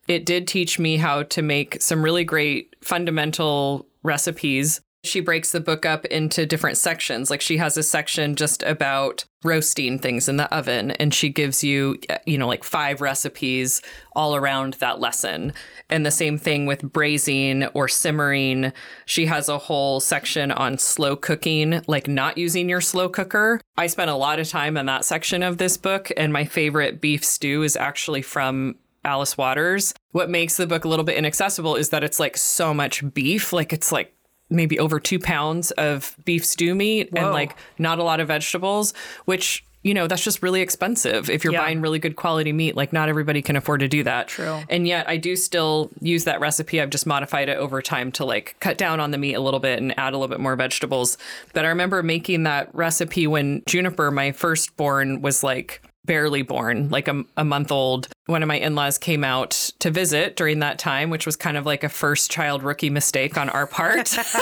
it 0.08 0.26
did 0.26 0.48
teach 0.48 0.80
me 0.80 0.98
how 0.98 1.24
to 1.24 1.42
make 1.42 1.82
some 1.82 2.04
really 2.04 2.24
great 2.24 2.76
fundamental 2.82 3.86
recipes 4.02 4.82
she 5.04 5.22
breaks 5.22 5.52
the 5.52 5.60
book 5.60 5.86
up 5.86 6.06
into 6.06 6.46
different 6.46 6.78
sections 6.78 7.30
like 7.30 7.42
she 7.42 7.58
has 7.58 7.78
a 7.78 7.84
section 7.84 8.36
just 8.36 8.62
about 8.64 9.24
roasting 9.44 9.98
things 9.98 10.28
in 10.28 10.36
the 10.36 10.54
oven 10.54 10.92
and 10.92 11.14
she 11.14 11.30
gives 11.30 11.64
you 11.64 11.98
you 12.26 12.38
know 12.38 12.48
like 12.48 12.64
five 12.64 13.00
recipes 13.00 13.82
all 14.14 14.36
around 14.36 14.74
that 14.76 15.00
lesson 15.00 15.54
and 15.90 16.06
the 16.06 16.12
same 16.12 16.38
thing 16.38 16.66
with 16.66 16.82
braising 16.92 17.66
or 17.68 17.88
simmering 17.88 18.74
she 19.06 19.26
has 19.26 19.48
a 19.48 19.58
whole 19.58 20.02
section 20.02 20.52
on 20.52 20.78
slow 20.78 21.16
cooking 21.16 21.82
like 21.88 22.08
not 22.08 22.38
using 22.38 22.68
your 22.68 22.82
slow 22.82 23.08
cooker 23.08 23.62
i 23.78 23.88
spent 23.88 24.10
a 24.10 24.16
lot 24.16 24.40
of 24.40 24.50
time 24.50 24.76
in 24.76 24.86
that 24.86 25.06
section 25.06 25.42
of 25.42 25.58
this 25.58 25.78
book 25.78 26.12
and 26.18 26.34
my 26.34 26.44
favorite 26.44 27.00
beef 27.00 27.24
stew 27.24 27.64
is 27.64 27.78
actually 27.78 28.22
from 28.22 28.76
Alice 29.06 29.38
Waters. 29.38 29.94
What 30.12 30.30
makes 30.30 30.58
the 30.58 30.68
book 30.68 30.84
a 30.84 30.90
little 30.90 31.06
bit 31.06 31.16
inaccessible 31.16 31.78
is 31.78 31.90
that 31.90 32.04
it's 32.04 32.20
like 32.20 32.36
so 32.36 32.74
much 32.74 33.14
beef. 33.14 33.54
Like 33.54 33.72
it's 33.72 33.94
like 33.94 34.14
maybe 34.50 34.80
over 34.80 35.00
two 35.00 35.20
pounds 35.20 35.72
of 35.72 36.16
beef 36.26 36.44
stew 36.46 36.74
meat 36.76 37.10
and 37.16 37.32
like 37.32 37.56
not 37.78 38.00
a 38.00 38.04
lot 38.04 38.20
of 38.20 38.28
vegetables, 38.28 38.94
which 39.26 39.64
you 39.82 39.94
know 39.94 40.08
that's 40.08 40.24
just 40.26 40.44
really 40.44 40.60
expensive 40.60 41.30
if 41.30 41.44
you're 41.46 41.54
Yeah. 41.54 41.62
buying 41.62 41.80
really 41.80 42.00
good 42.00 42.18
quality 42.18 42.52
meat. 42.52 42.76
Like 42.76 42.92
not 42.92 43.08
everybody 43.08 43.42
can 43.42 43.56
afford 43.56 43.80
to 43.80 43.88
do 43.88 44.04
that. 44.04 44.28
True. 44.28 44.60
and 44.70 44.86
yet 44.86 45.08
i 45.08 45.16
do 45.16 45.38
still 45.38 45.90
use 46.02 46.26
that 46.26 46.42
recipe. 46.42 46.82
I've 46.82 46.90
just 46.90 47.08
modified 47.08 47.48
it 47.48 47.58
over 47.58 47.82
time 47.82 48.12
to 48.14 48.26
like 48.26 48.58
cut 48.60 48.78
down 48.78 49.00
on 49.00 49.12
the 49.12 49.18
meat 49.18 49.36
a 49.36 49.40
little 49.40 49.62
bit 49.62 49.80
and 49.80 49.98
add 49.98 50.14
a 50.14 50.18
little 50.18 50.28
bit 50.28 50.42
more 50.42 50.56
vegetables. 50.58 51.18
But 51.54 51.64
i 51.64 51.70
remember 51.70 52.04
making 52.04 52.44
that 52.44 52.74
recipe 52.76 53.26
when 53.26 53.64
juniper 53.68 54.12
my 54.12 54.34
firstborn 54.34 55.22
was 55.22 55.44
like 55.44 55.82
barely 56.10 56.42
born, 56.42 56.90
like 56.90 57.08
a, 57.08 57.24
a 57.38 57.46
month 57.46 57.72
old. 57.72 58.08
One 58.26 58.42
of 58.42 58.48
my 58.48 58.56
in 58.56 58.74
laws 58.74 58.98
came 58.98 59.24
out 59.24 59.52
to 59.78 59.92
visit 59.92 60.36
during 60.36 60.58
that 60.58 60.80
time, 60.80 61.12
which 61.12 61.28
was 61.28 61.36
kind 61.36 61.56
of 61.56 61.68
like 61.68 61.84
a 61.84 61.90
first 61.90 62.32
child 62.32 62.64
rookie 62.64 62.90
mistake 62.90 63.38
on 63.38 63.48
our 63.48 63.68
part. 63.68 64.18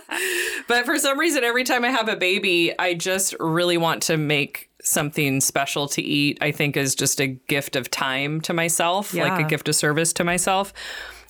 but 0.68 0.84
for 0.84 1.00
some 1.00 1.18
reason, 1.18 1.42
every 1.42 1.64
time 1.64 1.84
I 1.84 1.88
have 1.88 2.08
a 2.08 2.14
baby, 2.14 2.72
I 2.78 2.94
just 2.94 3.34
really 3.40 3.76
want 3.76 4.04
to 4.04 4.16
make 4.16 4.70
something 4.80 5.40
special 5.40 5.88
to 5.88 6.00
eat. 6.00 6.38
I 6.40 6.52
think 6.52 6.76
is 6.76 6.94
just 6.94 7.20
a 7.20 7.26
gift 7.26 7.74
of 7.74 7.90
time 7.90 8.40
to 8.42 8.52
myself, 8.52 9.12
like 9.12 9.44
a 9.44 9.48
gift 9.48 9.68
of 9.68 9.74
service 9.74 10.12
to 10.12 10.24
myself. 10.24 10.72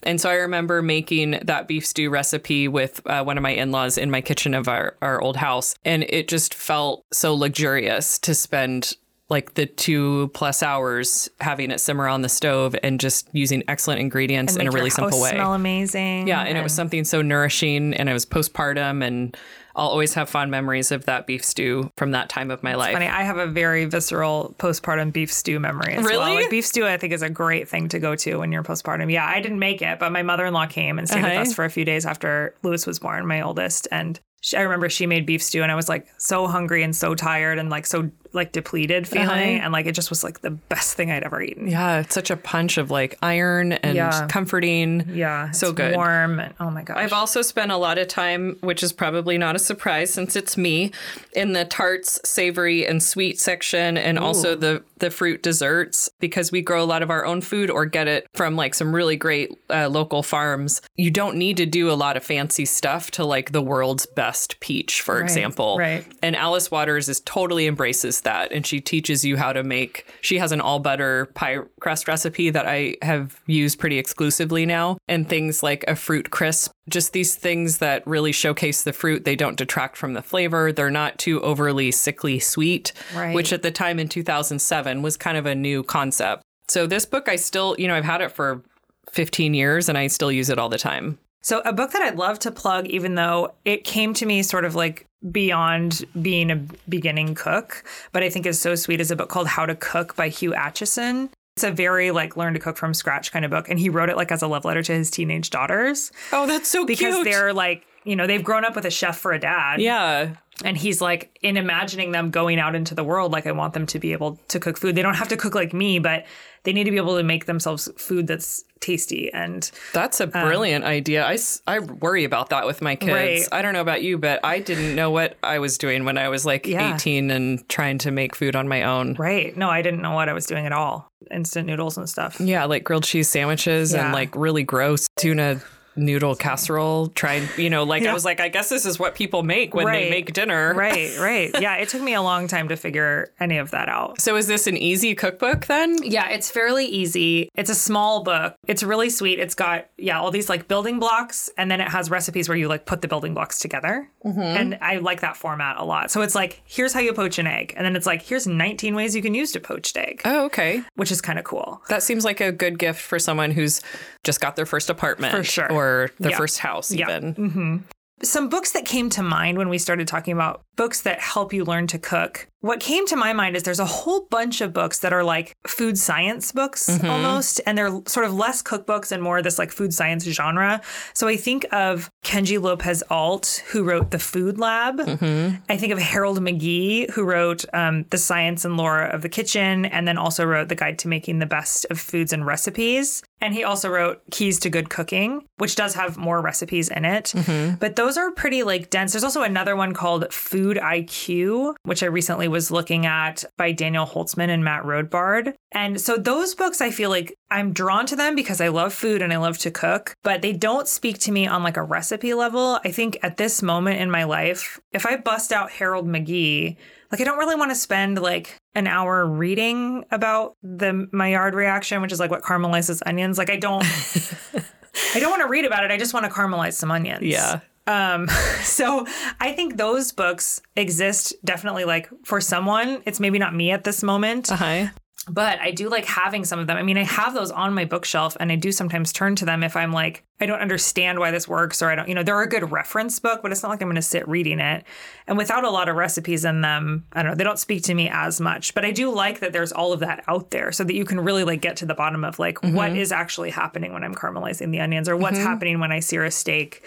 And 0.02 0.20
so 0.20 0.28
I 0.28 0.34
remember 0.34 0.82
making 0.82 1.38
that 1.44 1.68
beef 1.68 1.86
stew 1.86 2.10
recipe 2.10 2.68
with 2.68 3.00
uh, 3.06 3.22
one 3.24 3.38
of 3.38 3.42
my 3.42 3.50
in 3.50 3.70
laws 3.70 3.96
in 3.96 4.10
my 4.10 4.20
kitchen 4.20 4.52
of 4.52 4.68
our, 4.68 4.96
our 5.00 5.22
old 5.22 5.36
house. 5.36 5.76
And 5.84 6.02
it 6.08 6.28
just 6.28 6.54
felt 6.54 7.04
so 7.12 7.34
luxurious 7.34 8.18
to 8.20 8.34
spend 8.34 8.96
like 9.32 9.54
the 9.54 9.66
two 9.66 10.30
plus 10.34 10.62
hours 10.62 11.28
having 11.40 11.70
it 11.72 11.80
simmer 11.80 12.06
on 12.06 12.22
the 12.22 12.28
stove 12.28 12.76
and 12.82 13.00
just 13.00 13.28
using 13.32 13.64
excellent 13.66 14.00
ingredients 14.00 14.54
in 14.56 14.66
a 14.68 14.70
really 14.70 14.90
simple 14.90 15.20
way. 15.20 15.30
Smell 15.30 15.54
amazing. 15.54 16.28
Yeah, 16.28 16.42
and 16.42 16.56
it 16.56 16.62
was 16.62 16.72
something 16.74 17.02
so 17.04 17.22
nourishing, 17.22 17.94
and 17.94 18.08
it 18.08 18.12
was 18.12 18.24
postpartum, 18.26 19.02
and 19.04 19.36
I'll 19.74 19.88
always 19.88 20.12
have 20.14 20.28
fond 20.28 20.50
memories 20.50 20.92
of 20.92 21.06
that 21.06 21.26
beef 21.26 21.42
stew 21.42 21.90
from 21.96 22.10
that 22.10 22.28
time 22.28 22.50
of 22.50 22.62
my 22.62 22.74
life. 22.74 22.92
Funny, 22.92 23.06
I 23.06 23.22
have 23.22 23.38
a 23.38 23.46
very 23.46 23.86
visceral 23.86 24.54
postpartum 24.58 25.12
beef 25.14 25.32
stew 25.32 25.58
memory 25.58 25.94
as 25.94 26.04
well. 26.04 26.20
Really? 26.28 26.42
Like 26.42 26.50
beef 26.50 26.66
stew, 26.66 26.86
I 26.86 26.98
think 26.98 27.14
is 27.14 27.22
a 27.22 27.30
great 27.30 27.68
thing 27.68 27.88
to 27.88 27.98
go 27.98 28.14
to 28.16 28.36
when 28.36 28.52
you're 28.52 28.62
postpartum. 28.62 29.10
Yeah, 29.10 29.26
I 29.26 29.40
didn't 29.40 29.58
make 29.58 29.80
it, 29.80 29.98
but 29.98 30.12
my 30.12 30.22
mother-in-law 30.22 30.66
came 30.66 30.98
and 30.98 31.08
stayed 31.08 31.22
with 31.22 31.32
Uh-huh. 31.32 31.40
us 31.40 31.54
for 31.54 31.64
a 31.64 31.70
few 31.70 31.86
days 31.86 32.04
after 32.04 32.54
Lewis 32.62 32.86
was 32.86 32.98
born, 32.98 33.26
my 33.26 33.40
oldest, 33.40 33.88
and 33.90 34.20
I 34.54 34.60
remember 34.60 34.90
she 34.90 35.06
made 35.06 35.24
beef 35.24 35.42
stew, 35.42 35.62
and 35.62 35.72
I 35.72 35.74
was 35.74 35.88
like 35.88 36.06
so 36.18 36.48
hungry 36.48 36.82
and 36.82 36.94
so 36.94 37.14
tired 37.14 37.58
and 37.58 37.70
like 37.70 37.86
so 37.86 38.10
like 38.34 38.52
depleted 38.52 39.06
feeling, 39.08 39.60
and 39.60 39.72
like 39.72 39.86
it 39.86 39.92
just 39.92 40.10
was 40.10 40.22
like 40.24 40.40
the 40.40 40.50
best 40.50 40.94
thing 40.94 41.10
I'd 41.10 41.22
ever 41.22 41.40
eaten. 41.42 41.68
Yeah, 41.68 42.00
it's 42.00 42.14
such 42.14 42.30
a 42.30 42.36
punch 42.36 42.78
of 42.78 42.90
like 42.90 43.18
iron 43.22 43.72
and 43.72 43.94
Yeah. 43.96 44.26
comforting. 44.28 45.04
Yeah, 45.12 45.50
So 45.50 45.72
good. 45.72 45.94
warm. 45.94 46.40
And, 46.40 46.54
oh 46.60 46.70
my 46.70 46.82
gosh, 46.82 46.96
I've 46.96 47.12
also 47.12 47.42
spent 47.42 47.70
a 47.72 47.76
lot 47.76 47.98
of 47.98 48.08
time, 48.08 48.56
which 48.60 48.82
is 48.82 48.92
probably 48.92 49.38
not 49.38 49.56
a 49.56 49.58
surprise 49.58 50.12
since 50.12 50.36
it's 50.36 50.56
me, 50.56 50.92
in 51.34 51.52
the 51.52 51.64
tarts, 51.64 52.20
savory, 52.28 52.86
and 52.86 53.02
sweet 53.02 53.38
section, 53.40 53.96
and 53.96 54.18
also 54.18 54.54
the 54.54 54.82
the 54.98 55.10
fruit 55.10 55.42
desserts 55.42 56.08
because 56.20 56.52
we 56.52 56.62
grow 56.62 56.80
a 56.80 56.86
lot 56.86 57.02
of 57.02 57.10
our 57.10 57.24
own 57.26 57.40
food 57.40 57.68
or 57.70 57.84
get 57.86 58.06
it 58.06 58.24
from 58.34 58.54
like 58.54 58.72
some 58.72 58.94
really 58.94 59.16
great 59.16 59.50
uh, 59.68 59.88
local 59.88 60.22
farms. 60.22 60.80
You 60.96 61.10
don't 61.10 61.36
need 61.36 61.56
to 61.56 61.66
do 61.66 61.90
a 61.90 61.94
lot 61.94 62.16
of 62.16 62.22
fancy 62.22 62.64
stuff 62.64 63.10
to 63.12 63.24
like 63.24 63.50
the 63.50 63.60
world's 63.62 64.06
best 64.06 64.60
peach, 64.60 65.02
for 65.02 65.20
example. 65.20 65.76
right. 65.76 66.06
And 66.22 66.36
Alice 66.36 66.70
Waters 66.70 67.08
is 67.08 67.20
totally 67.20 67.66
embraces 67.66 68.20
that, 68.22 68.52
and 68.52 68.66
she 68.66 68.80
teaches 68.80 69.24
you 69.24 69.36
how 69.36 69.52
to 69.52 69.62
make. 69.62 70.06
She 70.20 70.38
has 70.38 70.52
an 70.52 70.60
all 70.60 70.78
butter 70.78 71.26
pie 71.34 71.58
crust 71.80 72.08
recipe 72.08 72.50
that 72.50 72.66
I 72.66 72.96
have 73.02 73.40
used 73.46 73.78
pretty 73.78 73.98
exclusively 73.98 74.66
now, 74.66 74.98
and 75.08 75.28
things 75.28 75.62
like 75.62 75.84
a 75.88 75.96
fruit 75.96 76.30
crisp. 76.30 76.72
Just 76.88 77.12
these 77.12 77.34
things 77.34 77.78
that 77.78 78.06
really 78.06 78.32
showcase 78.32 78.82
the 78.82 78.92
fruit. 78.92 79.24
They 79.24 79.36
don't 79.36 79.56
detract 79.56 79.96
from 79.96 80.14
the 80.14 80.22
flavor. 80.22 80.72
They're 80.72 80.90
not 80.90 81.18
too 81.18 81.40
overly 81.42 81.90
sickly 81.92 82.38
sweet, 82.38 82.92
Right. 83.14 83.34
which 83.34 83.52
at 83.52 83.62
the 83.62 83.70
time 83.70 83.98
in 83.98 84.08
2007 84.08 85.02
was 85.02 85.16
kind 85.16 85.36
of 85.36 85.46
a 85.46 85.54
new 85.54 85.82
concept. 85.82 86.42
So 86.68 86.86
this 86.86 87.04
book, 87.04 87.28
I 87.28 87.36
still, 87.36 87.76
you 87.78 87.86
know, 87.88 87.94
I've 87.94 88.04
had 88.04 88.20
it 88.20 88.32
for 88.32 88.62
15 89.10 89.52
years, 89.54 89.88
and 89.88 89.98
I 89.98 90.06
still 90.06 90.32
use 90.32 90.48
it 90.48 90.58
all 90.58 90.68
the 90.68 90.78
time. 90.78 91.18
So, 91.42 91.60
a 91.64 91.72
book 91.72 91.90
that 91.92 92.02
I'd 92.02 92.16
love 92.16 92.38
to 92.40 92.50
plug, 92.50 92.86
even 92.86 93.16
though 93.16 93.54
it 93.64 93.84
came 93.84 94.14
to 94.14 94.26
me 94.26 94.42
sort 94.42 94.64
of 94.64 94.74
like 94.74 95.06
beyond 95.30 96.04
being 96.20 96.50
a 96.50 96.56
beginning 96.88 97.34
cook, 97.34 97.84
but 98.12 98.22
I 98.22 98.30
think 98.30 98.46
is 98.46 98.60
so 98.60 98.74
sweet, 98.74 99.00
is 99.00 99.10
a 99.10 99.16
book 99.16 99.28
called 99.28 99.48
How 99.48 99.66
to 99.66 99.74
Cook 99.74 100.16
by 100.16 100.28
Hugh 100.28 100.52
Acheson. 100.52 101.30
It's 101.56 101.64
a 101.64 101.70
very 101.70 102.12
like 102.12 102.36
learn 102.36 102.54
to 102.54 102.60
cook 102.60 102.76
from 102.78 102.94
scratch 102.94 103.30
kind 103.30 103.44
of 103.44 103.50
book. 103.50 103.68
And 103.68 103.78
he 103.78 103.90
wrote 103.90 104.08
it 104.08 104.16
like 104.16 104.32
as 104.32 104.40
a 104.40 104.46
love 104.46 104.64
letter 104.64 104.82
to 104.82 104.92
his 104.92 105.10
teenage 105.10 105.50
daughters 105.50 106.10
Oh, 106.32 106.46
that's 106.46 106.68
so 106.68 106.86
because 106.86 106.98
cute. 106.98 107.24
Because 107.24 107.24
they're 107.24 107.52
like, 107.52 107.84
you 108.04 108.16
know, 108.16 108.26
they've 108.26 108.42
grown 108.44 108.64
up 108.64 108.74
with 108.74 108.84
a 108.84 108.90
chef 108.90 109.18
for 109.18 109.32
a 109.32 109.38
dad. 109.38 109.80
yeah, 109.80 110.34
And 110.64 110.76
he's 110.76 111.00
like, 111.00 111.38
in 111.42 111.56
imagining 111.56 112.12
them 112.12 112.30
going 112.30 112.58
out 112.58 112.74
into 112.74 112.94
the 112.94 113.04
world, 113.04 113.32
like, 113.32 113.46
I 113.46 113.52
want 113.52 113.74
them 113.74 113.86
to 113.86 113.98
be 113.98 114.12
able 114.12 114.38
to 114.48 114.58
cook 114.60 114.76
food. 114.78 114.94
They 114.94 115.02
don't 115.02 115.14
have 115.14 115.28
to 115.28 115.36
cook 115.36 115.54
like 115.54 115.72
me, 115.72 115.98
but 115.98 116.24
they 116.64 116.72
need 116.72 116.84
to 116.84 116.90
be 116.90 116.96
able 116.96 117.16
to 117.16 117.22
make 117.24 117.46
themselves 117.46 117.88
food 117.96 118.26
that's 118.28 118.62
tasty. 118.80 119.32
And 119.32 119.68
That's 119.92 120.20
a 120.20 120.24
um, 120.24 120.30
brilliant 120.30 120.84
idea. 120.84 121.24
I, 121.24 121.38
I 121.66 121.78
worry 121.80 122.24
about 122.24 122.50
that 122.50 122.66
with 122.66 122.82
my 122.82 122.94
kids. 122.96 123.12
Right. 123.12 123.48
I 123.50 123.62
don't 123.62 123.72
know 123.72 123.80
about 123.80 124.02
you, 124.02 124.18
but 124.18 124.40
I 124.44 124.58
didn't 124.60 124.94
know 124.94 125.10
what 125.10 125.36
I 125.42 125.58
was 125.58 125.78
doing 125.78 126.04
when 126.04 126.18
I 126.18 126.28
was 126.28 126.44
like 126.46 126.66
Yeah. 126.66 126.94
18 126.94 127.30
and 127.30 127.68
trying 127.68 127.98
to 127.98 128.10
make 128.10 128.34
food 128.36 128.54
on 128.56 128.68
my 128.68 128.82
own. 128.82 129.14
right. 129.14 129.56
No, 129.56 129.70
I 129.70 129.82
didn't 129.82 130.02
know 130.02 130.12
what 130.12 130.28
I 130.28 130.32
was 130.32 130.46
doing 130.46 130.66
at 130.66 130.72
all. 130.72 131.08
Instant 131.30 131.66
noodles 131.66 131.96
and 131.96 132.08
stuff. 132.08 132.40
Yeah, 132.40 132.64
like 132.64 132.84
grilled 132.84 133.04
cheese 133.04 133.28
sandwiches 133.28 133.94
and 133.94 134.12
like 134.12 134.34
really 134.36 134.64
gross 134.64 135.06
tuna 135.16 135.60
noodle 135.96 136.34
casserole. 136.34 137.08
Trying, 137.08 137.48
you 137.56 137.70
know, 137.70 137.84
like 137.84 138.04
I 138.04 138.12
was 138.12 138.24
like, 138.24 138.40
I 138.40 138.48
guess 138.48 138.68
this 138.68 138.86
is 138.86 138.98
what 138.98 139.14
people 139.14 139.42
make 139.42 139.74
when 139.74 139.86
they 139.86 140.10
make 140.10 140.32
dinner. 140.32 140.74
Right, 140.74 141.16
right. 141.20 141.50
Yeah, 141.60 141.76
it 141.76 141.88
took 141.88 142.02
me 142.02 142.14
a 142.14 142.22
long 142.22 142.48
time 142.48 142.68
to 142.68 142.76
figure 142.76 143.32
any 143.40 143.58
of 143.58 143.70
that 143.70 143.88
out. 143.88 144.20
So 144.20 144.36
is 144.36 144.46
this 144.46 144.66
an 144.66 144.76
easy 144.76 145.14
cookbook 145.14 145.66
then? 145.66 145.98
Yeah, 146.02 146.28
it's 146.28 146.50
fairly 146.50 146.86
easy. 146.86 147.48
It's 147.54 147.70
a 147.70 147.74
small 147.74 148.22
book. 148.22 148.54
It's 148.66 148.82
really 148.82 149.10
sweet. 149.10 149.38
It's 149.38 149.54
got, 149.54 149.86
yeah, 149.98 150.20
all 150.20 150.30
these 150.30 150.48
like 150.48 150.68
building 150.68 150.98
blocks, 150.98 151.50
and 151.56 151.70
then 151.70 151.80
it 151.80 151.88
has 151.88 152.10
recipes 152.10 152.48
where 152.48 152.58
you 152.58 152.68
like 152.68 152.86
put 152.86 153.00
the 153.02 153.08
building 153.08 153.34
blocks 153.34 153.58
together. 153.58 154.08
Mm-hmm. 154.24 154.40
And 154.40 154.78
I 154.80 154.98
like 154.98 155.20
that 155.20 155.36
format 155.36 155.78
a 155.78 155.84
lot. 155.84 156.10
So 156.10 156.22
it's 156.22 156.34
like, 156.34 156.62
here's 156.64 156.92
how 156.92 157.00
you 157.00 157.12
poach 157.12 157.38
an 157.38 157.46
egg. 157.46 157.74
And 157.76 157.84
then 157.84 157.96
it's 157.96 158.06
like, 158.06 158.22
here's 158.22 158.46
19 158.46 158.94
ways 158.94 159.16
you 159.16 159.22
can 159.22 159.34
use 159.34 159.52
to 159.52 159.60
poached 159.60 159.96
egg, 159.96 160.20
Oh, 160.24 160.44
okay. 160.46 160.82
which 160.94 161.10
is 161.10 161.20
kind 161.20 161.38
of 161.38 161.44
cool. 161.44 161.82
That 161.88 162.02
seems 162.02 162.24
like 162.24 162.40
a 162.40 162.52
good 162.52 162.78
gift 162.78 163.00
for 163.00 163.18
someone 163.18 163.50
who's 163.50 163.80
just 164.24 164.40
got 164.40 164.54
their 164.56 164.66
first 164.66 164.90
apartment 164.90 165.34
For 165.34 165.42
sure. 165.42 165.72
or 165.72 166.10
their 166.20 166.30
Yeah. 166.32 166.36
first 166.36 166.58
house 166.60 166.92
Yeah. 166.92 167.08
even. 167.08 167.34
Mm-hmm. 167.34 167.76
some 168.22 168.48
books 168.48 168.70
that 168.72 168.84
came 168.84 169.10
to 169.10 169.22
mind 169.22 169.58
when 169.58 169.68
we 169.68 169.78
started 169.78 170.06
talking 170.06 170.32
about 170.32 170.62
books 170.76 171.00
that 171.02 171.18
help 171.18 171.52
you 171.52 171.64
learn 171.64 171.88
to 171.88 171.98
cook. 171.98 172.46
What 172.62 172.78
came 172.78 173.06
to 173.08 173.16
my 173.16 173.32
mind 173.32 173.56
is 173.56 173.64
there's 173.64 173.80
a 173.80 173.84
whole 173.84 174.26
bunch 174.30 174.60
of 174.60 174.72
books 174.72 175.00
that 175.00 175.12
are 175.12 175.24
like 175.24 175.56
food 175.66 175.98
science 175.98 176.52
books 176.52 176.88
mm-hmm. 176.88 177.10
almost, 177.10 177.60
and 177.66 177.76
they're 177.76 178.00
sort 178.06 178.24
of 178.24 178.32
less 178.34 178.62
cookbooks 178.62 179.10
and 179.10 179.20
more 179.20 179.42
this 179.42 179.58
like 179.58 179.72
food 179.72 179.92
science 179.92 180.24
genre. 180.24 180.80
So 181.12 181.26
I 181.26 181.36
think 181.36 181.66
of 181.72 182.08
Kenji 182.24 182.62
Lopez 182.62 183.02
Alt, 183.10 183.64
who 183.70 183.82
wrote 183.82 184.12
The 184.12 184.20
Food 184.20 184.58
Lab. 184.58 184.98
Mm-hmm. 184.98 185.56
I 185.68 185.76
think 185.76 185.92
of 185.92 185.98
Harold 185.98 186.38
McGee, 186.40 187.10
who 187.10 187.24
wrote 187.24 187.64
um, 187.72 188.04
The 188.10 188.18
Science 188.18 188.64
and 188.64 188.76
Lore 188.76 189.02
of 189.02 189.22
the 189.22 189.28
Kitchen, 189.28 189.84
and 189.86 190.06
then 190.06 190.16
also 190.16 190.44
wrote 190.44 190.68
The 190.68 190.76
Guide 190.76 191.00
to 191.00 191.08
Making 191.08 191.40
the 191.40 191.46
Best 191.46 191.84
of 191.90 191.98
Foods 191.98 192.32
and 192.32 192.46
Recipes. 192.46 193.24
And 193.40 193.52
he 193.52 193.64
also 193.64 193.88
wrote 193.88 194.22
Keys 194.30 194.60
to 194.60 194.70
Good 194.70 194.88
Cooking, 194.88 195.44
which 195.56 195.74
does 195.74 195.94
have 195.94 196.16
more 196.16 196.40
recipes 196.40 196.88
in 196.88 197.04
it. 197.04 197.32
Mm-hmm. 197.34 197.74
But 197.74 197.96
those 197.96 198.16
are 198.16 198.30
pretty 198.30 198.62
like 198.62 198.88
dense. 198.88 199.12
There's 199.12 199.24
also 199.24 199.42
another 199.42 199.74
one 199.74 199.94
called 199.94 200.32
Food 200.32 200.76
IQ, 200.76 201.74
which 201.82 202.04
I 202.04 202.06
recently 202.06 202.46
was 202.52 202.70
looking 202.70 203.06
at 203.06 203.44
by 203.56 203.72
Daniel 203.72 204.06
Holzman 204.06 204.48
and 204.48 204.62
Matt 204.62 204.84
Rodbard. 204.84 205.54
And 205.72 206.00
so 206.00 206.16
those 206.16 206.54
books, 206.54 206.80
I 206.80 206.90
feel 206.90 207.10
like 207.10 207.34
I'm 207.50 207.72
drawn 207.72 208.06
to 208.06 208.16
them 208.16 208.36
because 208.36 208.60
I 208.60 208.68
love 208.68 208.92
food 208.92 209.22
and 209.22 209.32
I 209.32 209.38
love 209.38 209.58
to 209.58 209.70
cook, 209.70 210.14
but 210.22 210.42
they 210.42 210.52
don't 210.52 210.86
speak 210.86 211.18
to 211.20 211.32
me 211.32 211.46
on 211.46 211.62
like 211.62 211.76
a 211.76 211.82
recipe 211.82 212.34
level. 212.34 212.78
I 212.84 212.92
think 212.92 213.18
at 213.22 213.36
this 213.36 213.62
moment 213.62 214.00
in 214.00 214.10
my 214.10 214.24
life, 214.24 214.78
if 214.92 215.04
I 215.06 215.16
bust 215.16 215.52
out 215.52 215.70
Harold 215.70 216.06
McGee, 216.06 216.76
like 217.10 217.20
I 217.20 217.24
don't 217.24 217.38
really 217.38 217.56
want 217.56 217.70
to 217.70 217.74
spend 217.74 218.20
like 218.20 218.56
an 218.74 218.86
hour 218.86 219.26
reading 219.26 220.04
about 220.10 220.56
the 220.62 221.08
Maillard 221.12 221.54
reaction, 221.54 222.00
which 222.00 222.12
is 222.12 222.20
like 222.20 222.30
what 222.30 222.42
caramelizes 222.42 223.02
onions. 223.04 223.36
Like 223.36 223.50
I 223.50 223.56
don't 223.56 223.84
I 225.14 225.20
don't 225.20 225.30
want 225.30 225.42
to 225.42 225.48
read 225.48 225.64
about 225.64 225.84
it. 225.84 225.90
I 225.90 225.98
just 225.98 226.14
want 226.14 226.24
to 226.26 226.32
caramelize 226.32 226.74
some 226.74 226.90
onions. 226.90 227.22
Yeah. 227.22 227.60
Um, 227.86 228.28
so 228.62 229.06
I 229.40 229.52
think 229.52 229.76
those 229.76 230.12
books 230.12 230.60
exist 230.76 231.34
definitely 231.44 231.84
like 231.84 232.08
for 232.24 232.40
someone. 232.40 233.02
It's 233.06 233.20
maybe 233.20 233.38
not 233.38 233.54
me 233.54 233.70
at 233.72 233.84
this 233.84 234.02
moment, 234.02 234.50
Uh-huh. 234.52 234.88
but 235.28 235.60
I 235.60 235.70
do 235.72 235.88
like 235.88 236.04
having 236.04 236.44
some 236.44 236.58
of 236.58 236.66
them. 236.66 236.76
I 236.76 236.82
mean, 236.82 236.98
I 236.98 237.04
have 237.04 237.34
those 237.34 237.50
on 237.50 237.74
my 237.74 237.84
bookshelf 237.84 238.36
and 238.40 238.50
I 238.52 238.56
do 238.56 238.72
sometimes 238.72 239.12
turn 239.12 239.34
to 239.36 239.44
them 239.44 239.62
if 239.62 239.76
I'm 239.76 239.92
like, 239.92 240.24
I 240.40 240.46
don't 240.46 240.58
understand 240.60 241.20
why 241.20 241.30
this 241.30 241.46
works 241.46 241.80
or 241.82 241.90
I 241.90 241.94
don't, 241.94 242.08
you 242.08 242.14
know, 242.16 242.24
they're 242.24 242.40
a 242.42 242.48
good 242.48 242.72
reference 242.72 243.20
book, 243.20 243.40
but 243.42 243.52
it's 243.52 243.62
not 243.62 243.68
like 243.68 243.80
I'm 243.80 243.86
going 243.86 243.94
to 243.94 244.02
sit 244.02 244.26
reading 244.28 244.58
it. 244.58 244.84
And 245.28 245.38
without 245.38 245.62
a 245.64 245.70
lot 245.70 245.88
of 245.88 245.94
recipes 245.94 246.44
in 246.44 246.60
them, 246.62 247.04
I 247.12 247.22
don't 247.22 247.30
know, 247.32 247.36
they 247.36 247.44
don't 247.44 247.58
speak 247.60 247.84
to 247.84 247.94
me 247.94 248.08
as 248.12 248.40
much. 248.40 248.74
But 248.74 248.84
I 248.84 248.90
do 248.90 249.12
like 249.12 249.38
that 249.40 249.52
there's 249.52 249.70
all 249.70 249.92
of 249.92 250.00
that 250.00 250.24
out 250.26 250.50
there 250.50 250.72
so 250.72 250.82
that 250.82 250.94
you 250.94 251.04
can 251.04 251.20
really 251.20 251.44
like 251.44 251.60
get 251.60 251.76
to 251.76 251.86
the 251.86 251.94
bottom 251.94 252.24
of 252.24 252.40
like 252.40 252.60
what 252.64 252.96
is 252.96 253.12
actually 253.12 253.50
happening 253.50 253.92
when 253.92 254.02
I'm 254.02 254.14
caramelizing 254.16 254.72
the 254.72 254.80
onions 254.80 255.08
or 255.08 255.16
what's 255.16 255.38
happening 255.38 255.78
when 255.78 255.92
I 255.92 256.00
sear 256.00 256.24
a 256.24 256.30
steak. 256.32 256.82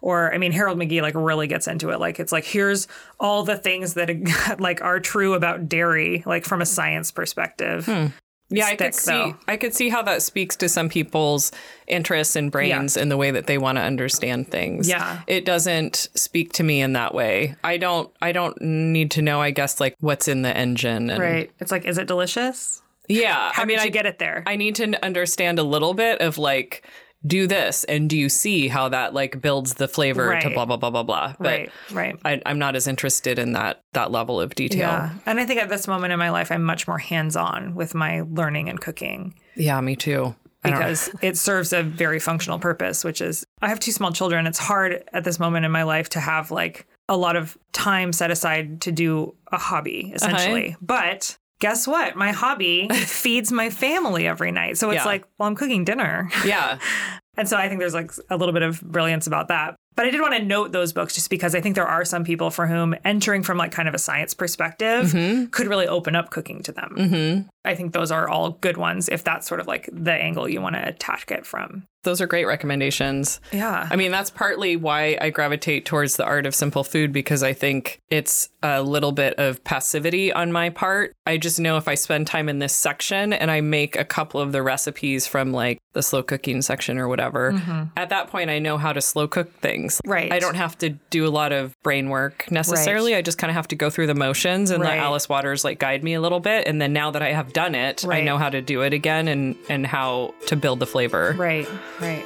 Or 0.00 0.32
I 0.32 0.38
mean, 0.38 0.52
Harold 0.52 0.78
McGee 0.78 1.02
like 1.02 1.14
really 1.14 1.46
gets 1.46 1.66
into 1.66 1.90
it. 1.90 2.00
Like 2.00 2.20
it's 2.20 2.32
like 2.32 2.44
here's 2.44 2.88
all 3.18 3.44
the 3.44 3.56
things 3.56 3.94
that 3.94 4.56
like 4.58 4.82
are 4.82 5.00
true 5.00 5.34
about 5.34 5.68
dairy, 5.68 6.22
like 6.26 6.44
from 6.44 6.60
a 6.60 6.66
science 6.66 7.10
perspective. 7.10 7.86
Hmm. 7.86 8.06
Yeah, 8.50 8.66
I 8.66 8.76
could 8.76 8.94
see 8.94 9.12
though. 9.12 9.36
I 9.46 9.56
could 9.58 9.74
see 9.74 9.90
how 9.90 10.02
that 10.02 10.22
speaks 10.22 10.56
to 10.56 10.70
some 10.70 10.88
people's 10.88 11.52
interests 11.86 12.34
and 12.34 12.50
brains 12.50 12.96
in 12.96 13.10
the 13.10 13.16
way 13.18 13.30
that 13.30 13.46
they 13.46 13.58
want 13.58 13.76
to 13.76 13.82
understand 13.82 14.48
things. 14.48 14.88
Yeah. 14.88 15.20
It 15.26 15.44
doesn't 15.44 16.08
speak 16.14 16.54
to 16.54 16.62
me 16.62 16.80
in 16.80 16.94
that 16.94 17.12
way. 17.14 17.56
I 17.62 17.76
don't 17.76 18.10
I 18.22 18.32
don't 18.32 18.58
need 18.62 19.10
to 19.12 19.22
know, 19.22 19.42
I 19.42 19.50
guess, 19.50 19.80
like 19.80 19.96
what's 20.00 20.28
in 20.28 20.42
the 20.42 20.56
engine 20.56 21.10
and 21.10 21.20
Right. 21.20 21.50
It's 21.60 21.70
like, 21.70 21.84
is 21.84 21.98
it 21.98 22.06
delicious? 22.08 22.80
Yeah. 23.06 23.52
How 23.52 23.62
I 23.62 23.66
mean 23.66 23.80
I 23.80 23.88
get 23.88 24.06
it 24.06 24.18
there? 24.18 24.44
I 24.46 24.56
need 24.56 24.76
to 24.76 25.04
understand 25.04 25.58
a 25.58 25.62
little 25.62 25.92
bit 25.92 26.22
of 26.22 26.38
like 26.38 26.86
do 27.28 27.46
this 27.46 27.84
and 27.84 28.08
do 28.08 28.16
you 28.16 28.28
see 28.28 28.68
how 28.68 28.88
that 28.88 29.14
like 29.14 29.40
builds 29.40 29.74
the 29.74 29.88
flavor 29.88 30.38
to 30.40 30.50
blah 30.50 30.64
blah 30.64 30.76
blah 30.76 30.90
blah 30.90 31.02
blah. 31.02 31.34
But 31.38 31.44
right. 31.44 31.72
Right. 31.92 32.20
I, 32.24 32.42
I'm 32.46 32.58
not 32.58 32.76
as 32.76 32.86
interested 32.86 33.38
in 33.38 33.52
that 33.52 33.82
that 33.92 34.10
level 34.10 34.40
of 34.40 34.54
detail. 34.54 34.80
Yeah. 34.80 35.14
And 35.26 35.38
I 35.38 35.46
think 35.46 35.60
at 35.60 35.68
this 35.68 35.86
moment 35.86 36.12
in 36.12 36.18
my 36.18 36.30
life, 36.30 36.50
I'm 36.50 36.64
much 36.64 36.88
more 36.88 36.98
hands 36.98 37.36
on 37.36 37.74
with 37.74 37.94
my 37.94 38.22
learning 38.22 38.68
and 38.68 38.80
cooking 38.80 39.34
Yeah, 39.54 39.80
me 39.80 39.96
too. 39.96 40.34
Because 40.62 41.10
it 41.22 41.36
serves 41.36 41.72
a 41.72 41.82
very 41.82 42.18
functional 42.18 42.58
purpose, 42.58 43.04
which 43.04 43.20
is 43.20 43.44
I 43.62 43.68
have 43.68 43.80
two 43.80 43.92
small 43.92 44.12
children. 44.12 44.46
It's 44.46 44.58
hard 44.58 45.04
at 45.12 45.24
this 45.24 45.38
moment 45.38 45.64
in 45.64 45.70
my 45.70 45.84
life 45.84 46.08
to 46.10 46.20
have 46.20 46.50
like 46.50 46.86
a 47.08 47.16
lot 47.16 47.36
of 47.36 47.56
time 47.72 48.12
set 48.12 48.30
aside 48.30 48.82
to 48.82 48.92
do 48.92 49.34
a 49.50 49.56
hobby, 49.58 50.06
uh-huh. 50.06 50.14
essentially. 50.16 50.76
But 50.80 51.38
guess 51.60 51.86
what? 51.86 52.16
My 52.16 52.32
hobby 52.32 52.88
feeds 52.92 53.50
my 53.52 53.70
family 53.70 54.26
every 54.26 54.52
night. 54.52 54.78
So 54.78 54.90
it's 54.90 54.98
Yeah. 54.98 55.04
like, 55.04 55.24
well, 55.38 55.48
I'm 55.48 55.54
cooking 55.56 55.84
dinner. 55.84 56.30
yeah. 56.44 56.78
And 57.36 57.48
so 57.48 57.56
I 57.56 57.68
think 57.68 57.78
there's 57.78 57.94
like 57.94 58.10
a 58.30 58.36
little 58.36 58.52
bit 58.52 58.62
of 58.62 58.80
brilliance 58.80 59.28
about 59.28 59.46
that. 59.46 59.76
But 59.98 60.06
I 60.06 60.10
did 60.10 60.20
want 60.20 60.34
to 60.34 60.44
note 60.44 60.70
those 60.70 60.92
books 60.92 61.16
just 61.16 61.28
because 61.28 61.56
I 61.56 61.60
think 61.60 61.74
there 61.74 61.84
are 61.84 62.04
some 62.04 62.22
people 62.22 62.50
for 62.50 62.68
whom 62.68 62.94
entering 63.04 63.42
from 63.42 63.58
like 63.58 63.72
kind 63.72 63.88
of 63.88 63.94
a 63.94 63.98
science 63.98 64.32
perspective 64.32 65.06
mm-hmm. 65.06 65.46
could 65.46 65.66
really 65.66 65.88
open 65.88 66.14
up 66.14 66.30
cooking 66.30 66.62
to 66.62 66.70
them. 66.70 66.94
Mm-hmm. 66.96 67.48
I 67.64 67.74
think 67.74 67.92
those 67.92 68.12
are 68.12 68.28
all 68.28 68.52
good 68.52 68.76
ones 68.76 69.08
if 69.08 69.24
that's 69.24 69.48
sort 69.48 69.58
of 69.58 69.66
like 69.66 69.90
the 69.92 70.12
angle 70.12 70.48
you 70.48 70.60
want 70.62 70.76
to 70.76 70.88
attack 70.88 71.32
it 71.32 71.44
from. 71.44 71.88
Those 72.04 72.20
are 72.20 72.26
great 72.26 72.46
recommendations. 72.46 73.40
Yeah. 73.52 73.88
I 73.90 73.96
mean, 73.96 74.12
that's 74.12 74.30
partly 74.30 74.76
why 74.76 75.18
I 75.20 75.30
gravitate 75.30 75.84
towards 75.84 76.16
the 76.16 76.24
art 76.24 76.46
of 76.46 76.54
simple 76.54 76.84
food 76.84 77.12
because 77.12 77.42
I 77.42 77.52
think 77.52 78.00
it's 78.08 78.48
a 78.62 78.82
little 78.82 79.12
bit 79.12 79.34
of 79.34 79.62
passivity 79.64 80.32
on 80.32 80.52
my 80.52 80.70
part. 80.70 81.12
I 81.26 81.36
just 81.36 81.58
know 81.58 81.76
if 81.76 81.88
I 81.88 81.96
spend 81.96 82.28
time 82.28 82.48
in 82.48 82.60
this 82.60 82.72
section 82.72 83.32
and 83.32 83.50
I 83.50 83.60
make 83.60 83.96
a 83.96 84.04
couple 84.04 84.40
of 84.40 84.52
the 84.52 84.62
recipes 84.62 85.26
from 85.26 85.52
like 85.52 85.78
the 85.92 86.02
slow 86.02 86.22
cooking 86.22 86.62
section 86.62 86.98
or 86.98 87.08
whatever, 87.08 87.52
mm-hmm. 87.52 87.84
at 87.96 88.10
that 88.10 88.28
point 88.28 88.48
I 88.48 88.60
know 88.60 88.78
how 88.78 88.92
to 88.92 89.02
slow 89.02 89.26
cook 89.26 89.52
things. 89.60 89.87
Right. 90.04 90.32
I 90.32 90.38
don't 90.38 90.54
have 90.54 90.76
to 90.78 90.90
do 91.10 91.26
a 91.26 91.30
lot 91.30 91.52
of 91.52 91.80
brain 91.82 92.08
work 92.08 92.50
necessarily. 92.50 93.12
Right. 93.12 93.18
I 93.18 93.22
just 93.22 93.38
kind 93.38 93.50
of 93.50 93.54
have 93.54 93.68
to 93.68 93.76
go 93.76 93.90
through 93.90 94.06
the 94.06 94.14
motions 94.14 94.70
and 94.70 94.82
right. 94.82 94.96
let 94.96 94.98
Alice 94.98 95.28
Waters 95.28 95.64
like 95.64 95.78
guide 95.78 96.02
me 96.04 96.14
a 96.14 96.20
little 96.20 96.40
bit. 96.40 96.66
And 96.66 96.80
then 96.80 96.92
now 96.92 97.10
that 97.10 97.22
I 97.22 97.32
have 97.32 97.52
done 97.52 97.74
it, 97.74 98.04
right. 98.04 98.18
I 98.18 98.24
know 98.24 98.38
how 98.38 98.50
to 98.50 98.60
do 98.60 98.82
it 98.82 98.92
again 98.92 99.28
and 99.28 99.56
and 99.68 99.86
how 99.86 100.34
to 100.46 100.56
build 100.56 100.80
the 100.80 100.86
flavor. 100.86 101.34
Right. 101.36 101.68
Right. 102.00 102.24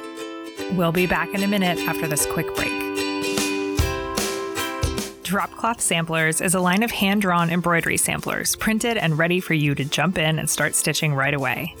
We'll 0.73 0.91
be 0.91 1.07
back 1.07 1.33
in 1.33 1.43
a 1.43 1.47
minute 1.47 1.79
after 1.87 2.07
this 2.07 2.25
quick 2.25 2.53
break. 2.55 2.71
Dropcloth 5.23 5.81
Samplers 5.81 6.41
is 6.41 6.53
a 6.53 6.59
line 6.59 6.83
of 6.83 6.91
hand 6.91 7.23
drawn 7.23 7.49
embroidery 7.49 7.97
samplers, 7.97 8.55
printed 8.55 8.97
and 8.97 9.17
ready 9.17 9.39
for 9.39 9.55
you 9.55 9.73
to 9.73 9.83
jump 9.83 10.17
in 10.19 10.37
and 10.37 10.47
start 10.47 10.75
stitching 10.75 11.15
right 11.15 11.33
away. 11.33 11.75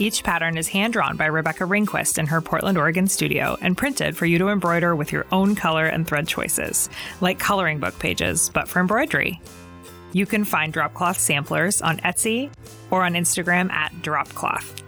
Each 0.00 0.24
pattern 0.24 0.56
is 0.56 0.66
hand 0.66 0.94
drawn 0.94 1.18
by 1.18 1.26
Rebecca 1.26 1.66
Ringquist 1.66 2.16
in 2.16 2.26
her 2.28 2.40
Portland, 2.40 2.78
Oregon 2.78 3.06
studio 3.06 3.58
and 3.60 3.76
printed 3.76 4.16
for 4.16 4.24
you 4.24 4.38
to 4.38 4.48
embroider 4.48 4.96
with 4.96 5.12
your 5.12 5.26
own 5.30 5.54
color 5.54 5.84
and 5.84 6.06
thread 6.06 6.26
choices, 6.26 6.88
like 7.20 7.38
coloring 7.38 7.80
book 7.80 7.98
pages, 7.98 8.48
but 8.54 8.66
for 8.66 8.80
embroidery. 8.80 9.42
You 10.14 10.24
can 10.24 10.44
find 10.44 10.72
Dropcloth 10.72 11.18
samplers 11.18 11.82
on 11.82 11.98
Etsy 11.98 12.50
or 12.90 13.04
on 13.04 13.12
Instagram 13.12 13.70
at 13.70 13.92
Dropcloth. 13.96 14.80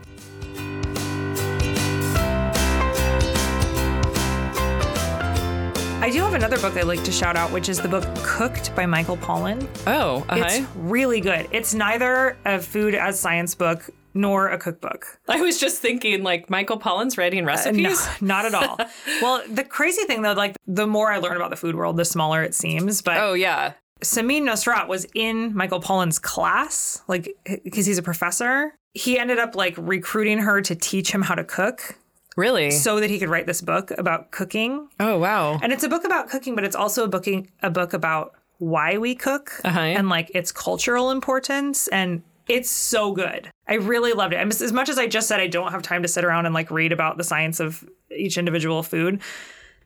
I 6.00 6.08
do 6.10 6.22
have 6.22 6.32
another 6.32 6.58
book 6.58 6.74
I'd 6.74 6.84
like 6.84 7.04
to 7.04 7.12
shout 7.12 7.36
out, 7.36 7.52
which 7.52 7.68
is 7.68 7.82
the 7.82 7.88
book 7.88 8.02
Cooked 8.24 8.74
by 8.74 8.86
Michael 8.86 9.18
Pollan. 9.18 9.68
Oh, 9.86 10.24
uh-huh. 10.30 10.42
it's 10.42 10.66
really 10.74 11.20
good. 11.20 11.48
It's 11.52 11.74
neither 11.74 12.38
a 12.46 12.58
food 12.60 12.94
as 12.94 13.20
science 13.20 13.54
book 13.54 13.90
nor 14.14 14.48
a 14.48 14.58
cookbook. 14.58 15.18
I 15.28 15.40
was 15.40 15.58
just 15.58 15.80
thinking, 15.80 16.22
like, 16.22 16.50
Michael 16.50 16.78
Pollan's 16.78 17.16
writing 17.16 17.44
recipes? 17.44 18.06
Uh, 18.06 18.10
no, 18.20 18.26
not 18.34 18.44
at 18.44 18.54
all. 18.54 18.78
well, 19.22 19.42
the 19.48 19.64
crazy 19.64 20.04
thing, 20.04 20.22
though, 20.22 20.32
like, 20.32 20.56
the 20.66 20.86
more 20.86 21.10
I 21.12 21.18
learn 21.18 21.36
about 21.36 21.50
the 21.50 21.56
food 21.56 21.74
world, 21.74 21.96
the 21.96 22.04
smaller 22.04 22.42
it 22.42 22.54
seems. 22.54 23.02
But 23.02 23.18
oh, 23.18 23.34
yeah. 23.34 23.74
Samin 24.02 24.42
Nosrat 24.42 24.88
was 24.88 25.06
in 25.14 25.54
Michael 25.54 25.80
Pollan's 25.80 26.18
class, 26.18 27.02
like, 27.08 27.36
because 27.64 27.86
he's 27.86 27.98
a 27.98 28.02
professor. 28.02 28.74
He 28.94 29.18
ended 29.18 29.38
up, 29.38 29.54
like, 29.54 29.74
recruiting 29.78 30.38
her 30.38 30.60
to 30.62 30.74
teach 30.74 31.12
him 31.12 31.22
how 31.22 31.34
to 31.34 31.44
cook. 31.44 31.98
Really? 32.36 32.70
So 32.70 33.00
that 33.00 33.10
he 33.10 33.18
could 33.18 33.28
write 33.28 33.46
this 33.46 33.60
book 33.60 33.90
about 33.92 34.30
cooking. 34.30 34.88
Oh, 34.98 35.18
wow. 35.18 35.58
And 35.62 35.72
it's 35.72 35.84
a 35.84 35.88
book 35.88 36.04
about 36.04 36.30
cooking, 36.30 36.54
but 36.54 36.64
it's 36.64 36.76
also 36.76 37.04
a 37.04 37.08
booking 37.08 37.50
a 37.62 37.70
book 37.70 37.92
about 37.92 38.34
why 38.62 38.96
we 38.96 39.12
cook 39.14 39.50
uh-huh. 39.64 39.80
and 39.80 40.08
like 40.08 40.30
its 40.36 40.52
cultural 40.52 41.10
importance 41.10 41.88
and 41.88 42.22
it's 42.52 42.70
so 42.70 43.12
good. 43.12 43.50
I 43.66 43.74
really 43.74 44.12
loved 44.12 44.34
it. 44.34 44.36
As 44.36 44.72
much 44.72 44.88
as 44.88 44.98
I 44.98 45.06
just 45.06 45.26
said 45.26 45.40
I 45.40 45.46
don't 45.46 45.72
have 45.72 45.82
time 45.82 46.02
to 46.02 46.08
sit 46.08 46.24
around 46.24 46.46
and 46.46 46.54
like 46.54 46.70
read 46.70 46.92
about 46.92 47.16
the 47.16 47.24
science 47.24 47.60
of 47.60 47.88
each 48.14 48.36
individual 48.36 48.82
food, 48.82 49.22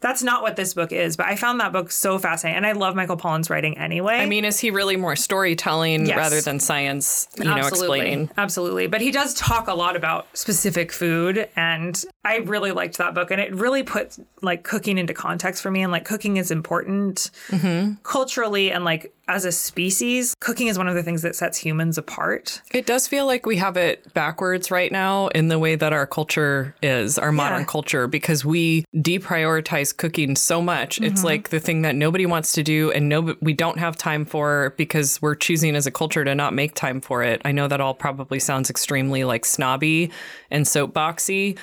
that's 0.00 0.23
not 0.23 0.42
what 0.42 0.56
this 0.56 0.75
book 0.75 0.92
is, 0.92 1.16
but 1.16 1.26
I 1.26 1.37
found 1.37 1.61
that 1.61 1.73
book 1.73 1.90
so 1.90 2.18
fascinating. 2.18 2.58
And 2.58 2.66
I 2.66 2.73
love 2.73 2.94
Michael 2.94 3.16
Pollan's 3.16 3.49
writing 3.49 3.78
anyway. 3.78 4.16
I 4.16 4.26
mean, 4.26 4.44
is 4.44 4.58
he 4.58 4.70
really 4.70 4.96
more 4.96 5.16
storytelling 5.16 6.06
yes. 6.06 6.16
rather 6.16 6.40
than 6.40 6.61
science, 6.61 7.28
you 7.37 7.44
Absolutely. 7.44 7.61
know, 7.61 7.68
explaining? 7.68 8.30
Absolutely. 8.37 8.87
But 8.88 9.00
he 9.00 9.11
does 9.11 9.35
talk 9.35 9.68
a 9.68 9.75
lot 9.75 9.96
about 9.96 10.26
specific 10.37 10.92
food. 10.92 11.49
And 11.56 12.04
I 12.25 12.38
really 12.38 12.73
liked 12.73 12.99
that 12.99 13.14
book. 13.14 13.30
And 13.30 13.40
it 13.40 13.54
really 13.54 13.82
put 13.82 14.16
like 14.42 14.64
cooking 14.64 14.99
into 14.99 15.14
context 15.14 15.62
for 15.62 15.70
me. 15.70 15.82
And 15.82 15.90
like 15.90 16.04
cooking 16.04 16.37
is 16.37 16.50
important 16.50 17.30
mm-hmm. 17.49 17.94
culturally 18.02 18.70
and 18.70 18.85
like 18.85 19.14
as 19.28 19.45
a 19.45 19.52
species, 19.52 20.35
cooking 20.40 20.68
is 20.68 20.78
one 20.78 20.87
of 20.88 20.95
the 20.95 21.02
things 21.02 21.23
that 21.23 21.35
sets 21.35 21.59
humans 21.59 21.99
apart. 21.99 22.62
It 22.73 22.87
does 22.87 23.09
feel 23.09 23.26
like 23.26 23.45
we 23.45 23.56
have 23.56 23.76
it 23.76 24.12
backwards 24.14 24.71
right 24.71 24.92
now 24.92 25.28
in 25.28 25.49
the 25.49 25.58
way 25.58 25.75
that 25.75 25.93
our 25.93 26.06
culture 26.06 26.75
is, 26.82 27.19
our 27.19 27.32
modern 27.32 27.60
yeah. 27.60 27.67
culture, 27.67 28.06
because 28.06 28.45
we 28.45 28.84
deprioritize 28.95 29.97
cooking 29.97 30.36
so 30.36 30.62
much. 30.62 30.97
Mm-hmm. 30.97 31.04
It's 31.04 31.25
like 31.25 31.49
the 31.49 31.60
thing 31.60 31.82
that 31.82 31.97
nobody 31.97 32.25
wants 32.25 32.52
to 32.52 32.62
do 32.62 32.93
and 32.93 33.08
no 33.08 33.36
we 33.41 33.52
don't 33.52 33.78
have 33.78 33.97
time 33.97 34.25
for 34.25 34.75
because 34.76 35.21
we're 35.21 35.34
choosing 35.34 35.75
as 35.75 35.86
a 35.86 35.91
culture 35.91 36.25
to 36.25 36.34
not 36.34 36.54
make 36.54 36.75
time 36.75 37.00
for 37.00 37.23
it. 37.23 37.43
I 37.45 37.52
know 37.52 37.67
that 37.69 37.80
all 37.80 37.95
probably 37.95 38.39
sounds 38.39 38.71
extremely 38.71 39.25
like 39.25 39.45
snobby 39.45 40.10
and 40.50 40.65
soapboxy, 40.65 41.58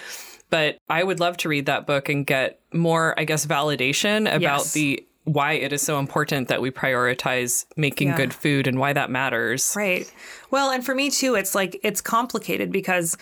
but 0.50 0.78
I 0.90 1.04
would 1.04 1.20
love 1.20 1.38
to 1.38 1.50
read 1.50 1.68
that 1.68 1.88
book 1.88 2.10
and 2.10 2.26
get 2.26 2.60
more, 2.74 3.18
I 3.18 3.24
guess, 3.24 3.46
validation 3.46 4.22
about 4.22 4.60
yes. 4.60 4.74
the 4.74 5.08
why 5.26 5.54
it 5.54 5.72
is 5.72 5.82
so 5.82 6.00
important 6.00 6.50
that 6.50 6.62
we 6.62 6.70
prioritize 6.70 7.66
making 7.78 8.10
yeah. 8.10 8.18
good 8.18 8.34
food 8.34 8.68
and 8.68 8.80
why 8.80 8.94
that 8.94 9.10
matters. 9.10 9.74
Right. 9.76 10.12
Well, 10.52 10.70
and 10.70 10.86
for 10.86 10.94
me 10.94 11.10
too, 11.10 11.36
it's 11.36 11.56
like 11.56 11.80
it's 11.84 12.02
complicated 12.02 12.72
because 12.72 13.18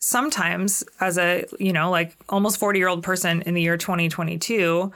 sometimes 0.00 0.84
as 1.00 1.18
a, 1.18 1.44
you 1.58 1.72
know, 1.72 1.90
like 1.90 2.16
almost 2.28 2.58
40 2.58 2.78
year 2.78 2.88
old 2.88 3.02
person 3.02 3.42
in 3.42 3.54
the 3.54 3.62
year 3.62 3.76
2022, 3.76 4.92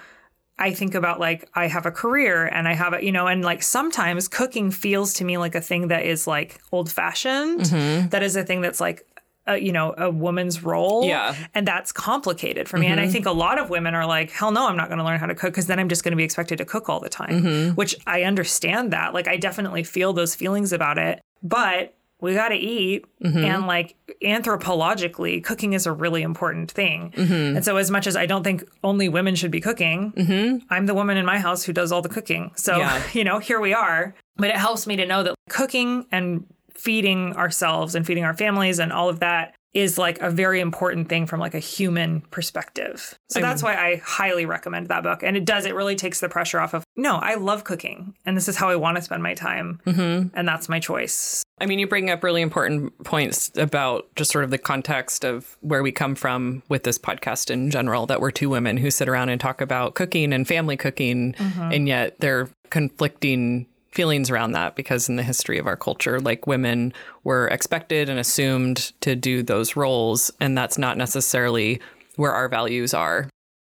I 0.58 0.72
think 0.72 0.94
about 0.94 1.18
like 1.18 1.48
I 1.54 1.66
have 1.66 1.86
a 1.86 1.90
career 1.90 2.46
and 2.46 2.68
I 2.68 2.74
have 2.74 2.92
a, 2.92 3.04
you 3.04 3.10
know, 3.10 3.26
and 3.26 3.42
like 3.42 3.62
sometimes 3.62 4.28
cooking 4.28 4.70
feels 4.70 5.14
to 5.14 5.24
me 5.24 5.38
like 5.38 5.54
a 5.54 5.60
thing 5.60 5.88
that 5.88 6.04
is 6.04 6.26
like 6.26 6.60
old 6.70 6.90
fashioned. 6.90 7.62
Mm-hmm. 7.62 8.08
That 8.08 8.22
is 8.22 8.36
a 8.36 8.44
thing 8.44 8.60
that's 8.60 8.80
like 8.80 9.06
a, 9.46 9.58
you 9.58 9.72
know 9.72 9.94
a 9.98 10.10
woman's 10.10 10.62
role 10.62 11.04
yeah 11.04 11.34
and 11.54 11.66
that's 11.66 11.92
complicated 11.92 12.68
for 12.68 12.78
me 12.78 12.86
mm-hmm. 12.86 12.92
and 12.92 13.00
i 13.00 13.04
mm-hmm. 13.04 13.12
think 13.12 13.26
a 13.26 13.32
lot 13.32 13.58
of 13.58 13.70
women 13.70 13.94
are 13.94 14.06
like 14.06 14.30
hell 14.30 14.50
no 14.50 14.66
i'm 14.68 14.76
not 14.76 14.88
going 14.88 14.98
to 14.98 15.04
learn 15.04 15.18
how 15.18 15.26
to 15.26 15.34
cook 15.34 15.52
because 15.52 15.66
then 15.66 15.78
i'm 15.78 15.88
just 15.88 16.04
going 16.04 16.12
to 16.12 16.16
be 16.16 16.24
expected 16.24 16.58
to 16.58 16.64
cook 16.64 16.88
all 16.88 17.00
the 17.00 17.08
time 17.08 17.42
mm-hmm. 17.42 17.74
which 17.74 17.94
i 18.06 18.22
understand 18.22 18.92
that 18.92 19.14
like 19.14 19.28
i 19.28 19.36
definitely 19.36 19.84
feel 19.84 20.12
those 20.12 20.34
feelings 20.34 20.72
about 20.72 20.98
it 20.98 21.20
but 21.42 21.94
we 22.20 22.32
got 22.32 22.48
to 22.48 22.56
eat 22.56 23.04
mm-hmm. 23.22 23.44
and 23.44 23.66
like 23.66 23.96
anthropologically 24.22 25.44
cooking 25.44 25.74
is 25.74 25.84
a 25.86 25.92
really 25.92 26.22
important 26.22 26.70
thing 26.70 27.12
mm-hmm. 27.14 27.56
and 27.56 27.64
so 27.64 27.76
as 27.76 27.90
much 27.90 28.06
as 28.06 28.16
i 28.16 28.24
don't 28.24 28.44
think 28.44 28.64
only 28.82 29.08
women 29.08 29.34
should 29.34 29.50
be 29.50 29.60
cooking 29.60 30.12
mm-hmm. 30.12 30.56
i'm 30.70 30.86
the 30.86 30.94
woman 30.94 31.16
in 31.16 31.26
my 31.26 31.38
house 31.38 31.64
who 31.64 31.72
does 31.72 31.92
all 31.92 32.00
the 32.00 32.08
cooking 32.08 32.50
so 32.56 32.78
yeah. 32.78 33.02
you 33.12 33.24
know 33.24 33.38
here 33.38 33.60
we 33.60 33.74
are 33.74 34.14
but 34.36 34.48
it 34.48 34.56
helps 34.56 34.86
me 34.86 34.96
to 34.96 35.06
know 35.06 35.22
that 35.22 35.34
cooking 35.48 36.06
and 36.10 36.46
feeding 36.76 37.36
ourselves 37.36 37.94
and 37.94 38.06
feeding 38.06 38.24
our 38.24 38.34
families 38.34 38.78
and 38.78 38.92
all 38.92 39.08
of 39.08 39.20
that 39.20 39.54
is 39.74 39.98
like 39.98 40.20
a 40.20 40.30
very 40.30 40.60
important 40.60 41.08
thing 41.08 41.26
from 41.26 41.40
like 41.40 41.52
a 41.52 41.58
human 41.58 42.20
perspective. 42.30 43.18
So 43.28 43.40
that's 43.40 43.60
why 43.60 43.74
I 43.74 43.96
highly 44.04 44.46
recommend 44.46 44.86
that 44.86 45.02
book. 45.02 45.24
And 45.24 45.36
it 45.36 45.44
does, 45.44 45.66
it 45.66 45.74
really 45.74 45.96
takes 45.96 46.20
the 46.20 46.28
pressure 46.28 46.60
off 46.60 46.74
of, 46.74 46.84
no, 46.96 47.16
I 47.16 47.34
love 47.34 47.64
cooking 47.64 48.14
and 48.24 48.36
this 48.36 48.46
is 48.46 48.56
how 48.56 48.68
I 48.68 48.76
want 48.76 48.96
to 48.96 49.02
spend 49.02 49.24
my 49.24 49.34
time. 49.34 49.80
Mm-hmm. 49.84 50.28
And 50.36 50.48
that's 50.48 50.68
my 50.68 50.78
choice. 50.78 51.42
I 51.60 51.66
mean, 51.66 51.80
you 51.80 51.88
bring 51.88 52.08
up 52.08 52.22
really 52.22 52.40
important 52.40 52.96
points 53.04 53.50
about 53.56 54.06
just 54.14 54.30
sort 54.30 54.44
of 54.44 54.50
the 54.50 54.58
context 54.58 55.24
of 55.24 55.56
where 55.60 55.82
we 55.82 55.90
come 55.90 56.14
from 56.14 56.62
with 56.68 56.84
this 56.84 56.98
podcast 56.98 57.50
in 57.50 57.70
general, 57.70 58.06
that 58.06 58.20
we're 58.20 58.30
two 58.30 58.48
women 58.48 58.76
who 58.76 58.92
sit 58.92 59.08
around 59.08 59.28
and 59.28 59.40
talk 59.40 59.60
about 59.60 59.94
cooking 59.94 60.32
and 60.32 60.46
family 60.46 60.76
cooking. 60.76 61.32
Mm-hmm. 61.32 61.72
And 61.72 61.88
yet 61.88 62.20
they're 62.20 62.48
conflicting 62.70 63.66
feelings 63.94 64.30
around 64.30 64.52
that 64.52 64.74
because 64.74 65.08
in 65.08 65.16
the 65.16 65.22
history 65.22 65.58
of 65.58 65.66
our 65.66 65.76
culture, 65.76 66.20
like 66.20 66.46
women 66.46 66.92
were 67.22 67.48
expected 67.48 68.08
and 68.08 68.18
assumed 68.18 68.92
to 69.00 69.14
do 69.14 69.42
those 69.42 69.76
roles. 69.76 70.30
And 70.40 70.58
that's 70.58 70.76
not 70.76 70.98
necessarily 70.98 71.80
where 72.16 72.32
our 72.32 72.48
values 72.48 72.92
are. 72.92 73.28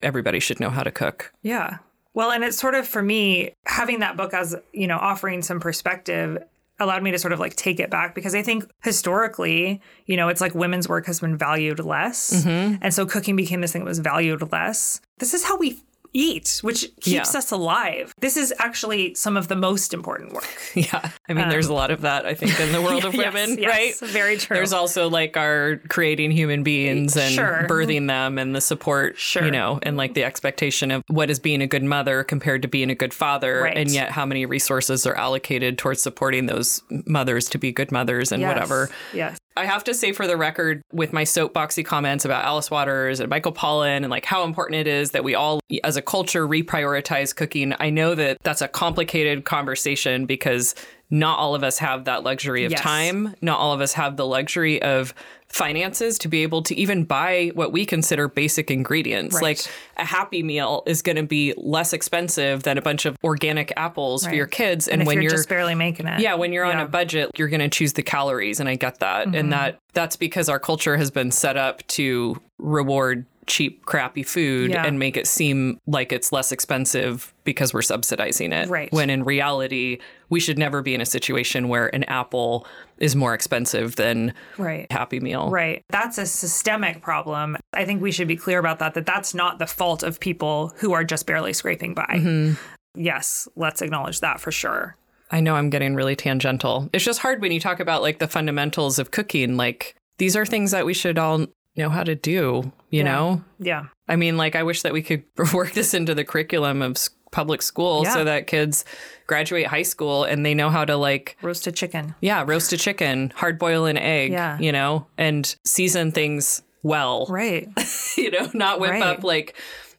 Everybody 0.02 0.40
should 0.40 0.60
know 0.60 0.70
how 0.70 0.82
to 0.82 0.90
cook. 0.90 1.32
Yeah. 1.42 1.78
Well, 2.14 2.32
and 2.32 2.42
it's 2.42 2.58
sort 2.58 2.74
of 2.74 2.86
for 2.86 3.02
me, 3.02 3.52
having 3.66 4.00
that 4.00 4.16
book 4.16 4.34
as, 4.34 4.56
you 4.72 4.86
know, 4.86 4.98
offering 4.98 5.42
some 5.42 5.60
perspective 5.60 6.38
allowed 6.80 7.02
me 7.02 7.10
to 7.10 7.18
sort 7.18 7.32
of 7.32 7.40
like 7.40 7.56
take 7.56 7.80
it 7.80 7.90
back 7.90 8.14
because 8.14 8.34
I 8.34 8.42
think 8.42 8.68
historically, 8.82 9.80
you 10.06 10.16
know, 10.16 10.28
it's 10.28 10.40
like 10.40 10.54
women's 10.54 10.88
work 10.88 11.06
has 11.06 11.20
been 11.20 11.36
valued 11.36 11.80
less. 11.80 12.44
Mm-hmm. 12.44 12.76
And 12.82 12.94
so 12.94 13.06
cooking 13.06 13.36
became 13.36 13.60
this 13.60 13.72
thing 13.72 13.82
that 13.82 13.88
was 13.88 13.98
valued 13.98 14.52
less. 14.52 15.00
This 15.18 15.34
is 15.34 15.44
how 15.44 15.56
we 15.58 15.80
eat, 16.12 16.60
which 16.62 16.82
keeps 17.00 17.32
yeah. 17.32 17.38
us 17.38 17.50
alive. 17.50 18.12
This 18.20 18.36
is 18.36 18.52
actually 18.58 19.14
some 19.14 19.36
of 19.36 19.48
the 19.48 19.56
most 19.56 19.94
important 19.94 20.32
work. 20.32 20.48
Yeah. 20.78 21.10
I 21.28 21.32
mean, 21.32 21.44
um, 21.44 21.50
there's 21.50 21.66
a 21.66 21.72
lot 21.72 21.90
of 21.90 22.02
that, 22.02 22.24
I 22.24 22.34
think, 22.34 22.58
in 22.60 22.70
the 22.70 22.80
world 22.80 23.04
of 23.04 23.12
women, 23.16 23.58
yes, 23.58 24.00
right? 24.00 24.10
Very 24.10 24.36
true. 24.36 24.54
There's 24.54 24.72
also 24.72 25.08
like 25.10 25.36
our 25.36 25.80
creating 25.88 26.30
human 26.30 26.62
beings 26.62 27.16
and 27.16 27.34
sure. 27.34 27.66
birthing 27.68 28.06
them 28.06 28.38
and 28.38 28.54
the 28.54 28.60
support, 28.60 29.18
sure. 29.18 29.44
you 29.44 29.50
know, 29.50 29.80
and 29.82 29.96
like 29.96 30.14
the 30.14 30.22
expectation 30.22 30.92
of 30.92 31.02
what 31.08 31.30
is 31.30 31.40
being 31.40 31.62
a 31.62 31.66
good 31.66 31.82
mother 31.82 32.22
compared 32.22 32.62
to 32.62 32.68
being 32.68 32.90
a 32.90 32.94
good 32.94 33.12
father. 33.12 33.62
Right. 33.62 33.76
And 33.76 33.90
yet 33.90 34.12
how 34.12 34.24
many 34.24 34.46
resources 34.46 35.04
are 35.04 35.16
allocated 35.16 35.78
towards 35.78 36.00
supporting 36.00 36.46
those 36.46 36.80
mothers 37.06 37.48
to 37.48 37.58
be 37.58 37.72
good 37.72 37.90
mothers 37.90 38.30
and 38.30 38.40
yes. 38.40 38.48
whatever. 38.48 38.90
Yes. 39.12 39.36
I 39.58 39.64
have 39.64 39.82
to 39.84 39.94
say 39.94 40.12
for 40.12 40.28
the 40.28 40.36
record, 40.36 40.82
with 40.92 41.12
my 41.12 41.24
soapboxy 41.24 41.84
comments 41.84 42.24
about 42.24 42.44
Alice 42.44 42.70
Waters 42.70 43.18
and 43.18 43.28
Michael 43.28 43.52
Pollan 43.52 43.98
and 43.98 44.08
like 44.08 44.24
how 44.24 44.44
important 44.44 44.76
it 44.76 44.86
is 44.86 45.10
that 45.10 45.24
we 45.24 45.34
all, 45.34 45.60
as 45.82 45.96
a 45.96 46.02
culture, 46.02 46.46
reprioritize 46.46 47.34
cooking, 47.34 47.74
I 47.80 47.90
know 47.90 48.14
that 48.14 48.38
that's 48.44 48.62
a 48.62 48.68
complicated 48.68 49.44
conversation 49.44 50.26
because 50.26 50.76
not 51.10 51.38
all 51.38 51.54
of 51.54 51.64
us 51.64 51.78
have 51.78 52.04
that 52.04 52.22
luxury 52.22 52.64
of 52.64 52.72
Yes. 52.72 52.80
time. 52.80 53.34
Not 53.40 53.58
all 53.58 53.72
of 53.72 53.80
us 53.80 53.94
have 53.94 54.16
the 54.16 54.26
luxury 54.26 54.80
of 54.82 55.14
finances 55.48 56.18
to 56.18 56.28
be 56.28 56.42
able 56.42 56.62
to 56.62 56.74
even 56.74 57.04
buy 57.04 57.50
what 57.54 57.72
we 57.72 57.86
consider 57.86 58.28
basic 58.28 58.70
ingredients. 58.70 59.36
Right. 59.36 59.42
Like 59.42 59.60
a 59.96 60.04
happy 60.04 60.42
meal 60.42 60.82
is 60.86 61.00
going 61.00 61.16
to 61.16 61.22
be 61.22 61.54
less 61.56 61.94
expensive 61.94 62.64
than 62.64 62.76
a 62.76 62.82
bunch 62.82 63.06
of 63.06 63.16
organic 63.24 63.72
apples 63.76 64.26
for 64.26 64.34
your 64.34 64.46
kids. 64.46 64.86
And, 64.88 65.00
if 65.00 65.06
when 65.06 65.14
you're, 65.16 65.22
you're 65.24 65.32
just 65.32 65.48
barely 65.48 65.74
making 65.74 66.06
it. 66.06 66.20
yeah, 66.20 66.34
when 66.34 66.52
you're 66.52 66.66
on 66.66 66.78
a 66.78 66.86
budget, 66.86 67.30
you're 67.36 67.48
going 67.48 67.60
to 67.60 67.70
choose 67.70 67.94
the 67.94 68.02
calories 68.02 68.60
and 68.60 68.68
I 68.68 68.74
get 68.74 69.00
that. 69.00 69.26
And 69.26 69.34
mm-hmm. 69.34 69.50
that 69.50 69.78
that's 69.94 70.16
because 70.16 70.50
our 70.50 70.60
culture 70.60 70.98
has 70.98 71.10
been 71.10 71.30
set 71.30 71.56
up 71.56 71.86
to 71.88 72.40
reward 72.58 73.24
cheap 73.46 73.86
crappy 73.86 74.22
food 74.22 74.70
Yeah. 74.70 74.84
and 74.84 74.98
make 74.98 75.16
it 75.16 75.26
seem 75.26 75.80
like 75.86 76.12
it's 76.12 76.30
less 76.30 76.52
expensive 76.52 77.32
because 77.44 77.72
we're 77.72 77.82
subsidizing 77.82 78.52
it. 78.52 78.68
Right. 78.68 78.92
When 78.92 79.08
in 79.08 79.24
reality, 79.24 79.98
we 80.30 80.40
should 80.40 80.58
never 80.58 80.82
be 80.82 80.94
in 80.94 81.00
a 81.00 81.06
situation 81.06 81.68
where 81.68 81.94
an 81.94 82.04
apple 82.04 82.66
is 82.98 83.16
more 83.16 83.34
expensive 83.34 83.96
than 83.96 84.34
Right. 84.56 84.90
Happy 84.90 85.20
Meal. 85.20 85.50
Right. 85.50 85.82
That's 85.88 86.18
a 86.18 86.26
systemic 86.26 87.02
problem. 87.02 87.56
I 87.72 87.84
think 87.84 88.02
we 88.02 88.12
should 88.12 88.28
be 88.28 88.36
clear 88.36 88.58
about 88.58 88.78
that, 88.80 88.94
that 88.94 89.06
that's 89.06 89.34
not 89.34 89.58
the 89.58 89.66
fault 89.66 90.02
of 90.02 90.20
people 90.20 90.72
who 90.76 90.92
are 90.92 91.04
just 91.04 91.26
barely 91.26 91.52
scraping 91.52 91.94
by. 91.94 92.06
Mm-hmm. 92.08 92.54
Yes, 92.94 93.48
let's 93.56 93.82
acknowledge 93.82 94.20
that 94.20 94.40
for 94.40 94.50
sure. 94.50 94.96
I 95.30 95.40
know 95.40 95.54
I'm 95.54 95.70
getting 95.70 95.94
really 95.94 96.16
tangential. 96.16 96.88
It's 96.92 97.04
just 97.04 97.20
hard 97.20 97.40
when 97.40 97.52
you 97.52 97.60
talk 97.60 97.80
about 97.80 98.02
like 98.02 98.18
the 98.18 98.28
fundamentals 98.28 98.98
of 98.98 99.10
cooking. 99.10 99.56
Like 99.56 99.94
these 100.18 100.36
are 100.36 100.46
things 100.46 100.70
that 100.70 100.86
we 100.86 100.94
should 100.94 101.18
all 101.18 101.46
know 101.78 101.88
how 101.88 102.02
to 102.02 102.14
do, 102.14 102.72
you 102.90 103.04
know? 103.04 103.42
Yeah. 103.58 103.86
I 104.08 104.16
mean, 104.16 104.36
like, 104.36 104.56
I 104.56 104.64
wish 104.64 104.82
that 104.82 104.92
we 104.92 105.02
could 105.02 105.22
work 105.54 105.72
this 105.72 105.94
into 105.94 106.14
the 106.14 106.24
curriculum 106.24 106.82
of 106.82 106.98
public 107.38 107.62
school 107.62 108.02
Yeah. 108.02 108.14
so 108.14 108.24
that 108.24 108.48
kids 108.48 108.84
graduate 109.28 109.66
high 109.68 109.82
school 109.84 110.24
and 110.24 110.44
they 110.44 110.54
know 110.54 110.70
how 110.70 110.84
to, 110.84 110.96
like, 110.96 111.36
Roasted 111.40 111.76
chicken. 111.76 112.16
yeah, 112.20 112.42
roast 112.44 112.72
a 112.72 112.76
chicken, 112.76 113.32
hard 113.36 113.60
boil 113.60 113.84
an 113.86 113.96
egg, 113.96 114.32
Yeah. 114.32 114.58
you 114.58 114.72
know, 114.72 115.06
and 115.16 115.54
season 115.64 116.10
things 116.10 116.62
well, 116.82 117.26
Right. 117.28 117.68
you 118.16 118.32
know, 118.32 118.50
not 118.54 118.80
whip 118.80 118.90
Right. 118.90 119.02
up 119.02 119.22
like 119.22 119.54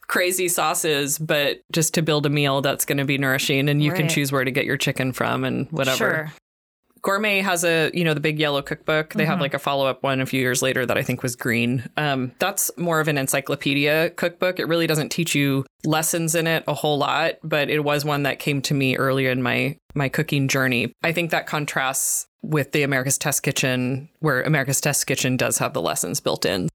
crazy 0.08 0.48
sauces, 0.50 1.18
but 1.20 1.62
just 1.72 1.94
to 1.94 2.02
build 2.02 2.26
a 2.26 2.30
meal 2.30 2.60
that's 2.62 2.84
going 2.84 2.98
to 2.98 3.06
be 3.06 3.18
nourishing 3.18 3.70
and 3.70 3.82
you 3.82 3.92
can 3.94 4.10
choose 4.10 4.32
where 4.34 4.44
to 4.44 4.52
get 4.52 4.66
your 4.66 4.76
chicken 4.78 5.14
from 5.14 5.44
and 5.46 5.68
whatever. 5.72 5.98
Sure. 5.98 6.32
Gourmet 7.02 7.42
has 7.42 7.64
a, 7.64 7.92
you 7.94 8.04
know, 8.04 8.14
the 8.14 8.20
big 8.20 8.40
yellow 8.40 8.62
cookbook. 8.62 9.14
They 9.14 9.24
Mm-hmm. 9.24 9.32
have 9.32 9.42
like 9.42 9.54
a 9.54 9.60
follow 9.60 9.86
up 9.88 10.04
one 10.04 10.22
a 10.22 10.26
few 10.26 10.40
years 10.42 10.62
later 10.62 10.86
that 10.86 10.98
I 10.98 11.04
think 11.04 11.24
was 11.24 11.36
green. 11.36 11.90
Um, 11.98 12.32
that's 12.40 12.72
more 12.78 13.00
of 13.00 13.08
an 13.08 13.18
encyclopedia 13.18 14.12
cookbook. 14.12 14.60
It 14.60 14.66
really 14.68 14.88
doesn't 14.88 15.10
teach 15.10 15.36
you 15.36 15.66
lessons 15.86 16.36
in 16.36 16.48
it 16.48 16.64
a 16.68 16.74
whole 16.74 16.98
lot, 16.98 17.36
but 17.44 17.70
it 17.70 17.84
was 17.84 18.04
one 18.06 18.24
that 18.24 18.40
came 18.40 18.62
to 18.64 18.74
me 18.74 18.98
earlier 18.98 19.32
in 19.32 19.42
my 19.42 19.78
my 19.96 20.08
cooking 20.10 20.48
journey. 20.48 20.94
I 21.04 21.12
think 21.12 21.32
that 21.32 21.48
contrasts 21.48 22.28
with 22.42 22.72
the 22.72 22.84
America's 22.84 23.18
Test 23.18 23.44
Kitchen, 23.44 24.08
where 24.20 24.42
America's 24.44 24.80
Test 24.80 25.08
Kitchen 25.08 25.36
does 25.36 25.58
have 25.58 25.74
the 25.74 25.82
lessons 25.82 26.20
built 26.20 26.46
in. 26.46 26.70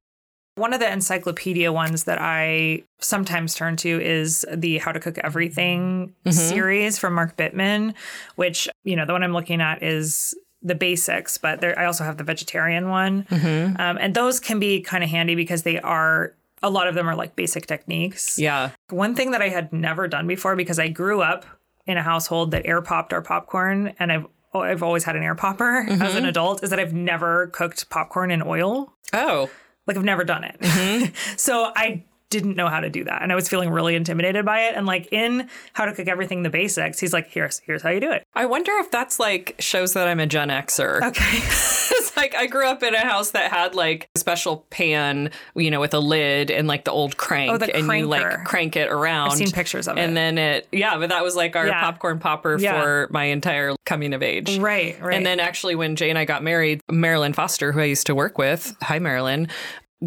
One 0.57 0.73
of 0.73 0.79
the 0.79 0.90
encyclopedia 0.90 1.73
ones 1.73 2.05
that 2.05 2.19
I 2.21 2.85
sometimes 3.01 3.55
turn 3.55 3.77
to 3.79 4.01
is 4.01 4.47
the 4.53 4.79
How 4.79 4.93
to 4.93 5.01
Cook 5.01 5.19
Everything 5.19 6.14
mm-hmm. 6.25 6.31
series 6.31 6.97
from 6.99 7.14
Mark 7.14 7.37
Bittman, 7.37 7.95
which, 8.37 8.69
you 8.85 8.95
know, 8.95 9.05
the 9.05 9.12
one 9.12 9.25
I'm 9.25 9.33
looking 9.33 9.61
at 9.61 9.83
is 9.83 10.35
the 10.62 10.77
basics, 10.77 11.38
but 11.38 11.61
there, 11.61 11.77
I 11.79 11.87
also 11.87 12.05
have 12.05 12.19
the 12.19 12.25
vegetarian 12.25 12.88
one. 12.88 13.25
Mm-hmm. 13.25 13.81
Um, 13.81 13.99
and 14.01 14.14
those 14.14 14.38
can 14.38 14.61
be 14.61 14.81
kind 14.81 15.03
of 15.03 15.11
handy 15.11 15.35
because 15.35 15.64
they 15.64 15.81
are, 15.81 16.35
a 16.62 16.71
lot 16.71 16.87
of 16.87 16.95
them 16.95 17.09
are 17.09 17.17
like 17.17 17.35
basic 17.35 17.67
techniques. 17.67 18.38
Yeah. 18.38 18.71
One 18.90 19.17
thing 19.17 19.33
that 19.33 19.43
I 19.43 19.49
had 19.49 19.73
never 19.73 20.07
done 20.07 20.29
before 20.29 20.55
because 20.55 20.79
I 20.79 20.87
grew 20.88 21.21
up 21.21 21.45
in 21.85 21.97
a 21.97 22.03
household 22.03 22.53
that 22.53 22.64
air 22.64 22.81
popped 22.81 23.12
our 23.12 23.23
popcorn 23.23 23.95
and 23.99 24.12
I've 24.12 24.27
I've 24.55 24.85
always 24.85 25.03
had 25.03 25.17
an 25.17 25.25
air 25.25 25.35
popper 25.35 25.85
mm-hmm. 25.85 26.01
as 26.01 26.14
an 26.14 26.25
adult 26.25 26.62
is 26.62 26.71
that 26.71 26.79
I've 26.79 26.95
never 26.95 27.49
cooked 27.49 27.90
popcorn 27.90 28.31
in 28.31 28.40
oil. 28.40 28.93
Oh, 29.12 29.51
Like 29.87 29.97
I've 29.97 30.05
never 30.05 30.25
done 30.25 30.44
it. 30.44 30.57
Mm-hmm. 30.61 31.14
so 31.37 31.73
I 31.77 32.05
didn't 32.35 32.57
know 32.57 32.68
how 32.68 32.81
to 32.81 32.90
do 32.90 33.05
that. 33.05 33.23
And 33.23 33.31
I 33.31 33.35
was 33.37 33.49
feeling 33.49 33.70
really 33.70 33.94
intimidated 33.94 34.44
by 34.44 34.62
it. 34.62 34.75
And 34.75 34.87
like 34.87 35.09
in 35.12 35.49
how 35.73 35.85
to 35.85 35.92
cook 35.92 36.09
everything 36.09 36.42
the 36.42 36.51
basics, 36.51 36.99
he's 36.99 37.12
like, 37.12 37.29
here's 37.29 37.61
here's 37.61 37.81
how 37.83 37.90
you 37.90 38.01
do 38.01 38.11
it. 38.11 38.25
I 38.35 38.47
wonder 38.47 38.73
if 38.81 38.90
that's 38.90 39.20
like 39.20 39.55
shows 39.61 39.92
that 39.94 40.09
I'm 40.09 40.18
a 40.20 40.27
Gen 40.27 40.49
Xer. 40.49 41.01
Okay. 41.03 41.37
it's 41.38 42.16
like 42.16 42.35
I 42.35 42.47
grew 42.47 42.66
up 42.66 42.83
in 42.83 42.94
a 42.94 42.99
house 43.07 43.31
that 43.31 43.53
had 43.53 43.75
like 43.77 44.09
a 44.16 44.18
special 44.18 44.66
pan, 44.70 45.31
you 45.55 45.70
know, 45.70 45.81
with 45.81 45.94
a 45.94 46.01
lid 46.01 46.51
and 46.51 46.66
like 46.66 46.85
the 46.85 46.90
old 46.90 47.16
crank, 47.16 47.53
Oh, 47.53 47.57
the 47.59 47.75
and 47.75 47.87
you 47.87 48.07
like 48.07 48.44
crank 48.44 48.75
it 48.77 48.90
around. 48.90 49.31
I've 49.31 49.38
seen 49.38 49.51
pictures 49.53 49.87
of 49.87 49.97
it. 49.97 50.01
and 50.01 50.16
then 50.16 50.37
it, 50.38 50.66
yeah, 50.73 50.99
but 50.99 51.11
that 51.11 51.23
was 51.23 51.37
like 51.37 51.55
our 51.55 51.66
Yeah. 51.68 51.81
popcorn 51.81 52.18
popper 52.18 52.59
Yeah. 52.59 52.83
for 52.83 53.09
my 53.11 53.25
entire 53.25 53.75
coming 53.87 54.12
of 54.12 54.23
age. 54.23 54.59
Right, 54.59 55.01
right. 55.01 55.14
And 55.16 55.25
then 55.25 55.38
actually, 55.40 55.75
when 55.77 55.94
Jay 55.97 56.11
and 56.11 56.18
I 56.18 56.25
got 56.25 56.42
married, 56.42 56.81
Marilyn 56.90 57.33
Foster, 57.33 57.70
who 57.73 57.81
I 57.81 57.85
used 57.85 58.07
to 58.07 58.14
work 58.14 58.38
with, 58.38 58.75
hi 58.83 58.99
Marilyn, 58.99 59.49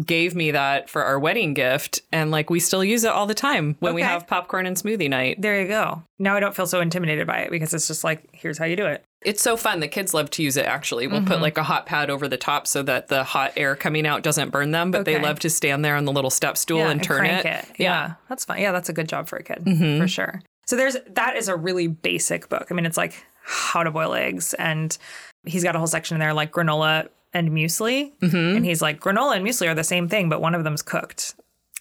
gave 0.04 0.34
me 0.34 0.52
that 0.52 0.88
for 0.88 1.02
our 1.04 1.18
wedding 1.18 1.54
gift, 1.54 2.00
and 2.12 2.30
like 2.30 2.50
we 2.50 2.60
still 2.60 2.84
use 2.84 3.04
it 3.04 3.10
all 3.10 3.26
the 3.26 3.34
time 3.34 3.76
when 3.80 3.94
we 3.94 4.02
have 4.02 4.26
popcorn 4.26 4.66
and 4.66 4.76
smoothie 4.76 5.08
night. 5.10 5.40
there 5.42 5.60
you 5.60 5.66
go. 5.68 6.02
Now 6.18 6.36
I 6.36 6.40
don't 6.40 6.54
feel 6.54 6.66
so 6.66 6.80
intimidated 6.80 7.26
by 7.26 7.38
it 7.38 7.50
because 7.50 7.74
it's 7.74 7.88
just 7.88 8.04
like, 8.04 8.28
here's 8.32 8.58
how 8.58 8.64
you 8.64 8.76
do 8.76 8.86
it. 8.86 9.04
It's 9.24 9.42
so 9.42 9.56
fun. 9.56 9.80
The 9.80 9.88
kids 9.88 10.14
love 10.14 10.30
to 10.30 10.42
use 10.44 10.56
it 10.56 10.66
actually. 10.66 11.06
We'll 11.08 11.18
Mm-hmm. 11.20 11.28
put 11.28 11.40
like 11.40 11.58
a 11.58 11.64
hot 11.64 11.86
pad 11.86 12.10
over 12.10 12.28
the 12.28 12.36
top 12.36 12.66
so 12.68 12.82
that 12.84 13.08
the 13.08 13.24
hot 13.24 13.52
air 13.56 13.74
coming 13.74 14.06
out 14.06 14.22
doesn't 14.22 14.50
burn 14.50 14.70
them, 14.70 14.92
but 14.92 15.04
they 15.04 15.20
love 15.20 15.40
to 15.40 15.50
stand 15.50 15.84
there 15.84 15.96
on 15.96 16.04
the 16.04 16.12
little 16.12 16.30
step 16.30 16.56
stool 16.56 16.82
and 16.82 17.02
turn 17.02 17.18
crank 17.20 17.44
it. 17.44 17.64
Yeah. 17.78 18.14
that's 18.28 18.44
fine. 18.44 18.60
Yeah, 18.62 18.70
that's 18.72 18.88
a 18.88 18.92
good 18.92 19.08
job 19.08 19.26
for 19.26 19.36
a 19.36 19.42
kid 19.42 19.62
Mm-hmm. 19.64 20.00
for 20.00 20.06
sure. 20.06 20.42
So 20.66 20.76
there's 20.76 20.96
that 21.10 21.34
is 21.36 21.48
a 21.48 21.56
really 21.56 21.88
basic 21.88 22.48
book. 22.48 22.68
I 22.70 22.74
mean, 22.74 22.86
it's 22.86 22.96
like 22.98 23.24
how 23.42 23.82
to 23.82 23.90
boil 23.90 24.12
eggs, 24.14 24.52
and 24.54 24.96
he's 25.44 25.64
got 25.64 25.74
a 25.74 25.78
whole 25.78 25.86
section 25.88 26.14
in 26.16 26.20
there 26.20 26.34
like 26.34 26.52
granola 26.52 27.08
and 27.34 27.50
muesli, 27.50 28.12
Mm-hmm. 28.20 28.56
and 28.56 28.64
he's 28.64 28.80
like 28.82 29.00
granola 29.00 29.36
and 29.36 29.46
muesli 29.46 29.68
are 29.68 29.74
the 29.74 29.84
same 29.84 30.08
thing, 30.08 30.28
but 30.28 30.40
one 30.40 30.54
of 30.54 30.64
them's 30.64 30.82
cooked, 30.82 31.34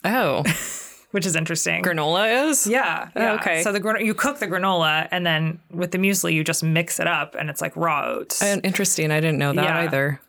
Oh, 0.03 0.43
which 1.11 1.25
is 1.25 1.35
interesting. 1.35 1.83
granola 1.83 2.49
is? 2.49 2.67
yeah, 2.67 3.09
Oh, 3.15 3.35
okay. 3.35 3.63
So 3.63 3.71
the 3.71 3.79
gran- 3.79 4.05
you 4.05 4.13
cook 4.13 4.39
the 4.39 4.47
granola, 4.47 5.07
and 5.11 5.25
then 5.25 5.59
with 5.71 5.91
the 5.91 5.97
muesli, 5.97 6.33
you 6.33 6.43
just 6.43 6.63
mix 6.63 6.99
it 6.99 7.07
up, 7.07 7.35
and 7.39 7.49
it's 7.49 7.61
like 7.61 7.75
raw 7.75 8.05
oats. 8.07 8.41
Uh, 8.41 8.59
Interesting. 8.63 9.11
I 9.11 9.19
didn't 9.21 9.37
know 9.39 9.53
that 9.53 9.63
Yeah. 9.63 9.79
either. 9.81 10.21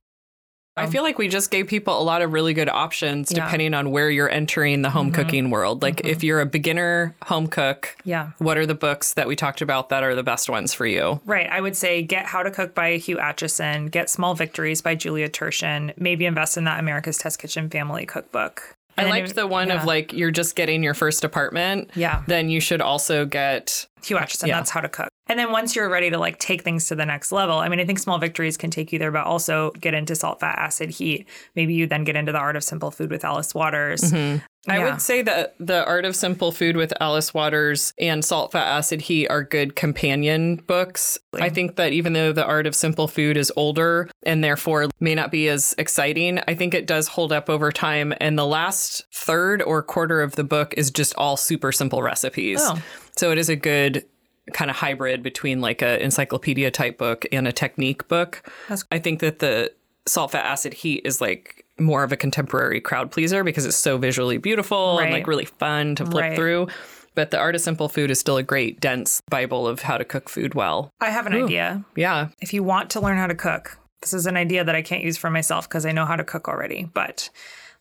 I 0.79 0.87
feel 0.87 1.03
like 1.03 1.19
we 1.19 1.29
just 1.29 1.51
gave 1.51 1.67
people 1.67 2.01
a 2.01 2.03
lot 2.03 2.23
of 2.23 2.33
really 2.33 2.55
good 2.55 2.69
options 2.69 3.31
Yeah. 3.31 3.39
Mm-hmm. 3.39 3.47
depending 3.47 3.75
on 3.75 3.91
where 3.91 4.11
you're 4.11 4.31
entering 4.31 4.83
the 4.83 4.91
home 4.91 5.13
cooking 5.13 5.51
world. 5.51 5.83
Like 5.83 6.05
if 6.05 6.23
you're 6.23 6.41
a 6.41 6.47
beginner 6.47 7.15
home 7.25 7.47
cook, 7.47 7.97
yeah. 8.05 8.31
what 8.39 8.59
are 8.59 8.67
the 8.67 8.75
books 8.75 9.15
that 9.15 9.27
we 9.27 9.37
talked 9.37 9.61
about 9.61 9.89
that 9.91 10.03
are 10.03 10.15
the 10.15 10.23
best 10.23 10.49
ones 10.49 10.73
for 10.75 10.87
you? 10.87 11.21
Right. 11.25 11.49
I 11.49 11.61
would 11.61 11.77
say 11.77 12.03
get 12.03 12.27
How 12.27 12.43
to 12.43 12.51
Cook 12.51 12.75
by 12.75 12.97
Hugh 12.97 13.17
Acheson, 13.17 13.91
get 13.91 14.11
Small 14.11 14.35
Victories 14.35 14.83
by 14.83 14.95
Julia 14.95 15.29
Turshen, 15.29 15.93
maybe 15.99 16.27
invest 16.27 16.57
in 16.57 16.65
that 16.65 16.81
America's 16.81 17.19
Test 17.19 17.39
Kitchen 17.39 17.69
Family 17.71 18.07
Cookbook. 18.07 18.77
I 18.97 19.05
liked 19.05 19.35
the 19.35 19.47
one 19.47 19.69
yeah. 19.69 19.81
of 19.81 19.85
like 19.85 20.13
you're 20.13 20.33
just 20.33 20.57
getting 20.57 20.83
your 20.83 20.95
first 20.95 21.23
apartment. 21.25 21.91
Yeah. 21.95 22.23
Then 22.27 22.51
you 22.51 22.61
should 22.61 22.81
also 22.81 23.25
get 23.27 23.87
Hugh 24.05 24.17
Acheson, 24.17 24.47
Yeah. 24.49 24.57
that's 24.57 24.71
how 24.71 24.81
to 24.81 24.89
cook. 24.89 25.09
And 25.31 25.39
then 25.39 25.53
once 25.53 25.77
you're 25.77 25.91
ready 25.91 26.09
to 26.11 26.19
like 26.19 26.39
take 26.39 26.63
things 26.63 26.87
to 26.89 26.95
the 26.95 27.05
next 27.05 27.33
level, 27.33 27.59
I 27.59 27.69
mean, 27.69 27.81
I 27.81 27.85
think 27.85 27.99
small 27.99 28.19
victories 28.19 28.57
can 28.57 28.71
take 28.71 28.93
you 28.93 28.99
there, 28.99 29.11
but 29.13 29.25
also 29.27 29.73
get 29.73 29.93
into 29.93 30.15
salt, 30.15 30.41
fat, 30.41 30.59
acid, 30.59 30.89
heat. 30.91 31.29
Maybe 31.55 31.75
you 31.75 31.87
then 31.87 32.05
get 32.05 32.17
into 32.17 32.33
the 32.33 32.39
art 32.39 32.57
of 32.57 32.65
simple 32.65 32.91
food 32.91 33.11
with 33.11 33.25
Alice 33.25 33.55
Waters. 33.55 34.01
Mm-hmm. 34.01 34.39
I 34.71 34.79
Yeah. 34.79 34.91
would 34.91 35.01
say 35.03 35.23
that 35.23 35.55
the 35.59 35.85
Art 35.87 36.05
of 36.05 36.15
Simple 36.15 36.53
Food 36.53 36.77
with 36.77 36.93
Alice 37.01 37.33
Waters 37.33 37.95
and 37.99 38.23
Salt, 38.23 38.53
Fat, 38.53 38.67
Acid, 38.69 39.01
Heat 39.03 39.29
are 39.29 39.43
good 39.43 39.75
companion 39.77 40.57
books. 40.57 41.17
I 41.41 41.49
think 41.49 41.77
that 41.77 41.93
even 41.93 42.13
though 42.13 42.33
the 42.33 42.45
Art 42.45 42.67
of 42.67 42.75
Simple 42.75 43.09
Food 43.09 43.39
is 43.39 43.51
older 43.57 44.11
and 44.25 44.45
therefore 44.45 44.89
may 45.01 45.15
not 45.15 45.31
be 45.31 45.49
as 45.49 45.75
exciting, 45.79 46.41
I 46.49 46.55
think 46.55 46.75
it 46.75 46.87
does 46.87 47.09
hold 47.09 47.33
up 47.33 47.49
over 47.49 47.73
time. 47.73 48.13
And 48.21 48.39
the 48.39 48.45
last 48.47 49.07
third 49.15 49.63
or 49.63 49.83
quarter 49.83 50.21
of 50.21 50.37
the 50.37 50.45
book 50.45 50.75
is 50.77 50.91
just 50.91 51.15
all 51.17 51.37
super 51.39 51.73
simple 51.73 52.03
recipes. 52.03 52.61
Oh. 52.63 52.83
So 53.19 53.33
it 53.33 53.39
is 53.39 53.49
a 53.49 53.57
good 53.57 54.05
kind 54.53 54.71
of 54.71 54.77
hybrid 54.77 55.23
between 55.23 55.61
like 55.61 55.83
a 55.83 56.03
encyclopedia 56.03 56.71
type 56.71 56.97
book 56.99 57.27
and 57.33 57.47
a 57.49 57.53
technique 57.53 58.07
book. 58.09 58.43
That's- 58.69 58.85
I 58.93 58.99
think 58.99 59.21
that 59.21 59.41
the 59.41 59.73
salt, 60.07 60.31
fat, 60.31 60.47
acid, 60.47 60.73
heat 60.73 61.03
is 61.05 61.21
like 61.21 61.65
more 61.79 62.03
of 62.05 62.13
a 62.13 62.17
contemporary 62.17 62.81
crowd 62.81 63.11
pleaser 63.11 63.45
because 63.45 63.67
it's 63.67 63.77
so 63.77 63.99
visually 63.99 64.39
beautiful 64.39 64.99
and 65.01 65.13
like 65.13 65.27
really 65.27 65.45
fun 65.45 65.95
to 65.97 66.07
flip 66.07 66.23
Right. 66.23 66.37
through. 66.37 66.69
But 67.15 67.31
the 67.33 67.39
Art 67.39 67.57
of 67.57 67.61
Simple 67.61 67.89
Food 67.89 68.11
is 68.13 68.21
still 68.21 68.37
a 68.37 68.43
great, 68.45 68.81
dense 68.81 69.21
Bible 69.29 69.67
of 69.67 69.83
how 69.83 69.99
to 69.99 70.05
cook 70.05 70.29
food 70.29 70.55
well. 70.55 70.93
I 71.01 71.11
have 71.11 71.27
an 71.27 71.33
idea. 71.35 71.85
Yeah. 71.97 72.29
If 72.41 72.55
you 72.55 72.63
want 72.63 72.91
to 72.91 73.01
learn 73.01 73.17
how 73.19 73.27
to 73.27 73.35
cook, 73.35 73.77
this 74.01 74.15
is 74.15 74.27
an 74.27 74.37
idea 74.37 74.63
that 74.65 74.77
I 74.77 74.83
can't 74.83 75.03
use 75.03 75.17
for 75.17 75.29
myself 75.29 75.69
because 75.69 75.85
I 75.85 75.91
know 75.93 76.05
how 76.07 76.15
to 76.15 76.23
cook 76.25 76.47
already. 76.49 76.89
But 76.95 77.29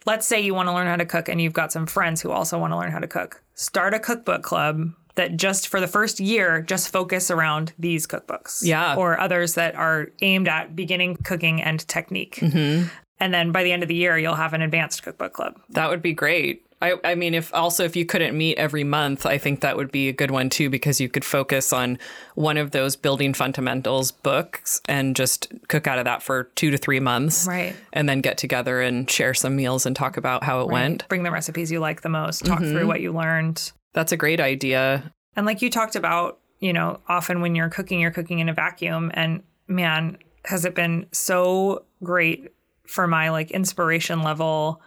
let's 0.08 0.26
say 0.26 0.42
you 0.42 0.56
want 0.56 0.68
to 0.70 0.74
learn 0.74 0.88
how 0.88 0.96
to 0.96 1.06
cook 1.06 1.30
and 1.30 1.40
you've 1.40 1.54
got 1.54 1.72
some 1.72 1.86
friends 1.86 2.22
who 2.22 2.32
also 2.32 2.58
want 2.58 2.74
to 2.74 2.78
learn 2.78 2.92
how 2.92 3.00
to 3.00 3.08
cook. 3.08 3.44
Start 3.54 3.94
a 3.94 4.00
cookbook 4.00 4.42
club 4.42 4.92
that 5.18 5.36
just 5.36 5.68
for 5.68 5.80
the 5.80 5.88
first 5.88 6.20
year 6.20 6.62
just 6.62 6.90
focus 6.90 7.30
around 7.30 7.74
these 7.78 8.08
cookbooks. 8.08 8.64
Yeah. 8.64 8.96
Or 8.96 9.20
others 9.20 9.56
that 9.56 9.76
are 9.76 10.08
aimed 10.22 10.48
at 10.48 10.76
beginning 10.76 11.18
cooking 11.18 11.62
and 11.62 11.86
technique. 11.88 12.36
Mm-hmm. 12.36 12.88
And 13.20 13.34
then 13.34 13.52
by 13.52 13.64
the 13.64 13.72
end 13.72 13.84
of 13.84 13.90
the 13.90 13.96
year, 13.96 14.18
you'll 14.18 14.36
have 14.36 14.54
an 14.54 14.62
advanced 14.62 15.04
cookbook 15.04 15.34
club. 15.34 15.60
That 15.72 15.90
would 15.90 16.02
be 16.02 16.14
great. 16.14 16.64
I, 16.80 16.94
I 17.04 17.16
mean, 17.16 17.34
if 17.34 17.52
also 17.56 17.84
if 17.86 17.96
you 17.96 18.06
couldn't 18.06 18.38
meet 18.38 18.60
every 18.60 18.84
month, 18.84 19.26
I 19.26 19.40
think 19.40 19.62
that 19.62 19.76
would 19.76 19.92
be 19.92 20.10
a 20.10 20.14
good 20.14 20.30
one 20.30 20.48
too, 20.52 20.70
because 20.70 21.02
you 21.02 21.10
could 21.10 21.26
focus 21.26 21.74
on 21.74 21.98
one 22.36 22.58
of 22.58 22.70
those 22.70 22.96
building 22.96 23.34
fundamentals 23.34 24.12
books 24.12 24.80
and 24.88 25.16
just 25.16 25.52
cook 25.70 25.88
out 25.88 25.98
of 25.98 26.06
that 26.06 26.22
for 26.22 26.44
two 26.54 26.70
to 26.70 26.78
three 26.78 27.00
months. 27.00 27.48
Right. 27.48 27.76
And 27.94 28.08
then 28.08 28.22
get 28.22 28.38
together 28.38 28.80
and 28.80 29.10
share 29.10 29.34
some 29.34 29.56
meals 29.56 29.88
and 29.88 29.96
talk 29.96 30.18
about 30.18 30.44
how 30.44 30.62
it 30.62 30.68
went. 30.68 31.08
Bring 31.08 31.24
the 31.24 31.32
recipes 31.32 31.72
you 31.72 31.80
like 31.80 32.02
the 32.02 32.10
most, 32.10 32.46
talk 32.46 32.60
Mm-hmm. 32.60 32.72
through 32.72 32.86
what 32.86 33.02
you 33.02 33.12
learned. 33.12 33.72
That's 33.98 34.12
a 34.12 34.18
great 34.18 34.40
idea. 34.40 35.12
And 35.36 35.48
like 35.48 35.64
you 35.64 35.72
talked 35.72 35.96
about, 35.96 36.38
you 36.60 36.72
know, 36.72 37.02
often 37.08 37.42
when 37.42 37.56
you're 37.56 37.68
cooking, 37.68 38.00
you're 38.00 38.12
cooking 38.12 38.38
in 38.38 38.48
a 38.48 38.54
vacuum. 38.54 39.10
And 39.16 39.42
man, 39.68 40.20
has 40.46 40.66
it 40.66 40.76
been 40.76 41.08
so 41.12 41.84
great 42.04 42.54
for 42.86 43.08
my 43.08 43.32
like 43.32 43.50
inspiration 43.50 44.22
level 44.22 44.84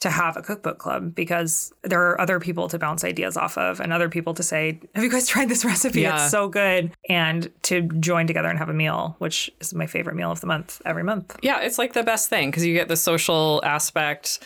to 0.00 0.08
have 0.08 0.38
a 0.38 0.42
cookbook 0.42 0.78
club 0.78 1.14
because 1.14 1.74
there 1.82 2.00
are 2.08 2.18
other 2.18 2.40
people 2.40 2.66
to 2.68 2.78
bounce 2.78 3.04
ideas 3.04 3.36
off 3.36 3.58
of 3.58 3.80
and 3.80 3.92
other 3.92 4.08
people 4.08 4.32
to 4.32 4.42
say, 4.42 4.80
Have 4.94 5.04
you 5.04 5.10
guys 5.10 5.26
tried 5.28 5.50
this 5.50 5.62
recipe? 5.62 6.00
Yeah. 6.00 6.22
It's 6.22 6.30
so 6.30 6.48
good. 6.48 6.90
And 7.10 7.52
to 7.64 7.82
join 7.82 8.26
together 8.26 8.48
and 8.48 8.58
have 8.58 8.70
a 8.70 8.74
meal, 8.74 9.14
which 9.18 9.50
is 9.60 9.74
my 9.74 9.86
favorite 9.86 10.16
meal 10.16 10.30
of 10.30 10.40
the 10.40 10.46
month 10.46 10.80
every 10.86 11.04
month. 11.04 11.36
Yeah, 11.42 11.60
it's 11.60 11.76
like 11.76 11.92
the 11.92 12.02
best 12.02 12.30
thing 12.30 12.50
because 12.50 12.64
you 12.64 12.72
get 12.72 12.88
the 12.88 12.96
social 12.96 13.60
aspect. 13.62 14.42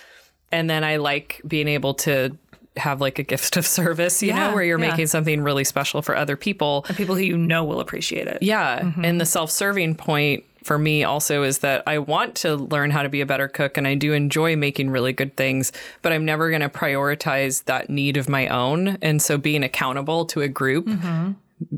And 0.51 0.69
then 0.69 0.83
I 0.83 0.97
like 0.97 1.41
being 1.47 1.69
able 1.69 1.95
to 1.95 2.37
have 2.79 3.01
like 3.01 3.19
a 3.19 3.23
gift 3.23 3.57
of 3.57 3.67
service, 3.67 4.23
you 4.23 4.29
Yeah, 4.29 4.49
know, 4.49 4.55
where 4.55 4.65
you're 4.65 4.79
yeah. 4.81 4.91
making 4.91 5.07
something 5.09 5.43
really 5.43 5.65
special 5.65 6.03
for 6.03 6.17
other 6.17 6.37
people. 6.37 6.85
And 6.89 6.97
people 6.97 7.15
who 7.15 7.23
you 7.23 7.37
know 7.37 7.65
will 7.65 7.81
appreciate 7.81 8.27
it. 8.29 8.39
Yeah. 8.43 8.81
Mm-hmm. 8.81 9.05
And 9.05 9.21
the 9.21 9.27
self 9.27 9.51
serving 9.51 9.95
point 9.97 10.45
for 10.65 10.79
me 10.79 11.03
also 11.05 11.45
is 11.45 11.59
that 11.59 11.83
I 11.87 11.99
want 11.99 12.35
to 12.37 12.57
learn 12.57 12.91
how 12.91 13.03
to 13.03 13.09
be 13.09 13.21
a 13.23 13.27
better 13.27 13.49
cook 13.49 13.79
and 13.79 13.87
I 13.89 13.95
do 13.95 14.13
enjoy 14.13 14.55
making 14.57 14.91
really 14.91 15.13
good 15.15 15.35
things, 15.37 15.73
but 16.03 16.13
I'm 16.13 16.25
never 16.27 16.51
going 16.51 16.61
to 16.61 16.69
prioritize 16.69 17.65
that 17.65 17.89
need 17.89 18.17
of 18.17 18.29
my 18.29 18.49
own. 18.49 18.99
And 19.01 19.23
so 19.23 19.39
being 19.39 19.63
accountable 19.63 20.25
to 20.27 20.43
a 20.43 20.49
group. 20.49 20.87
Mm-hmm. 20.87 21.33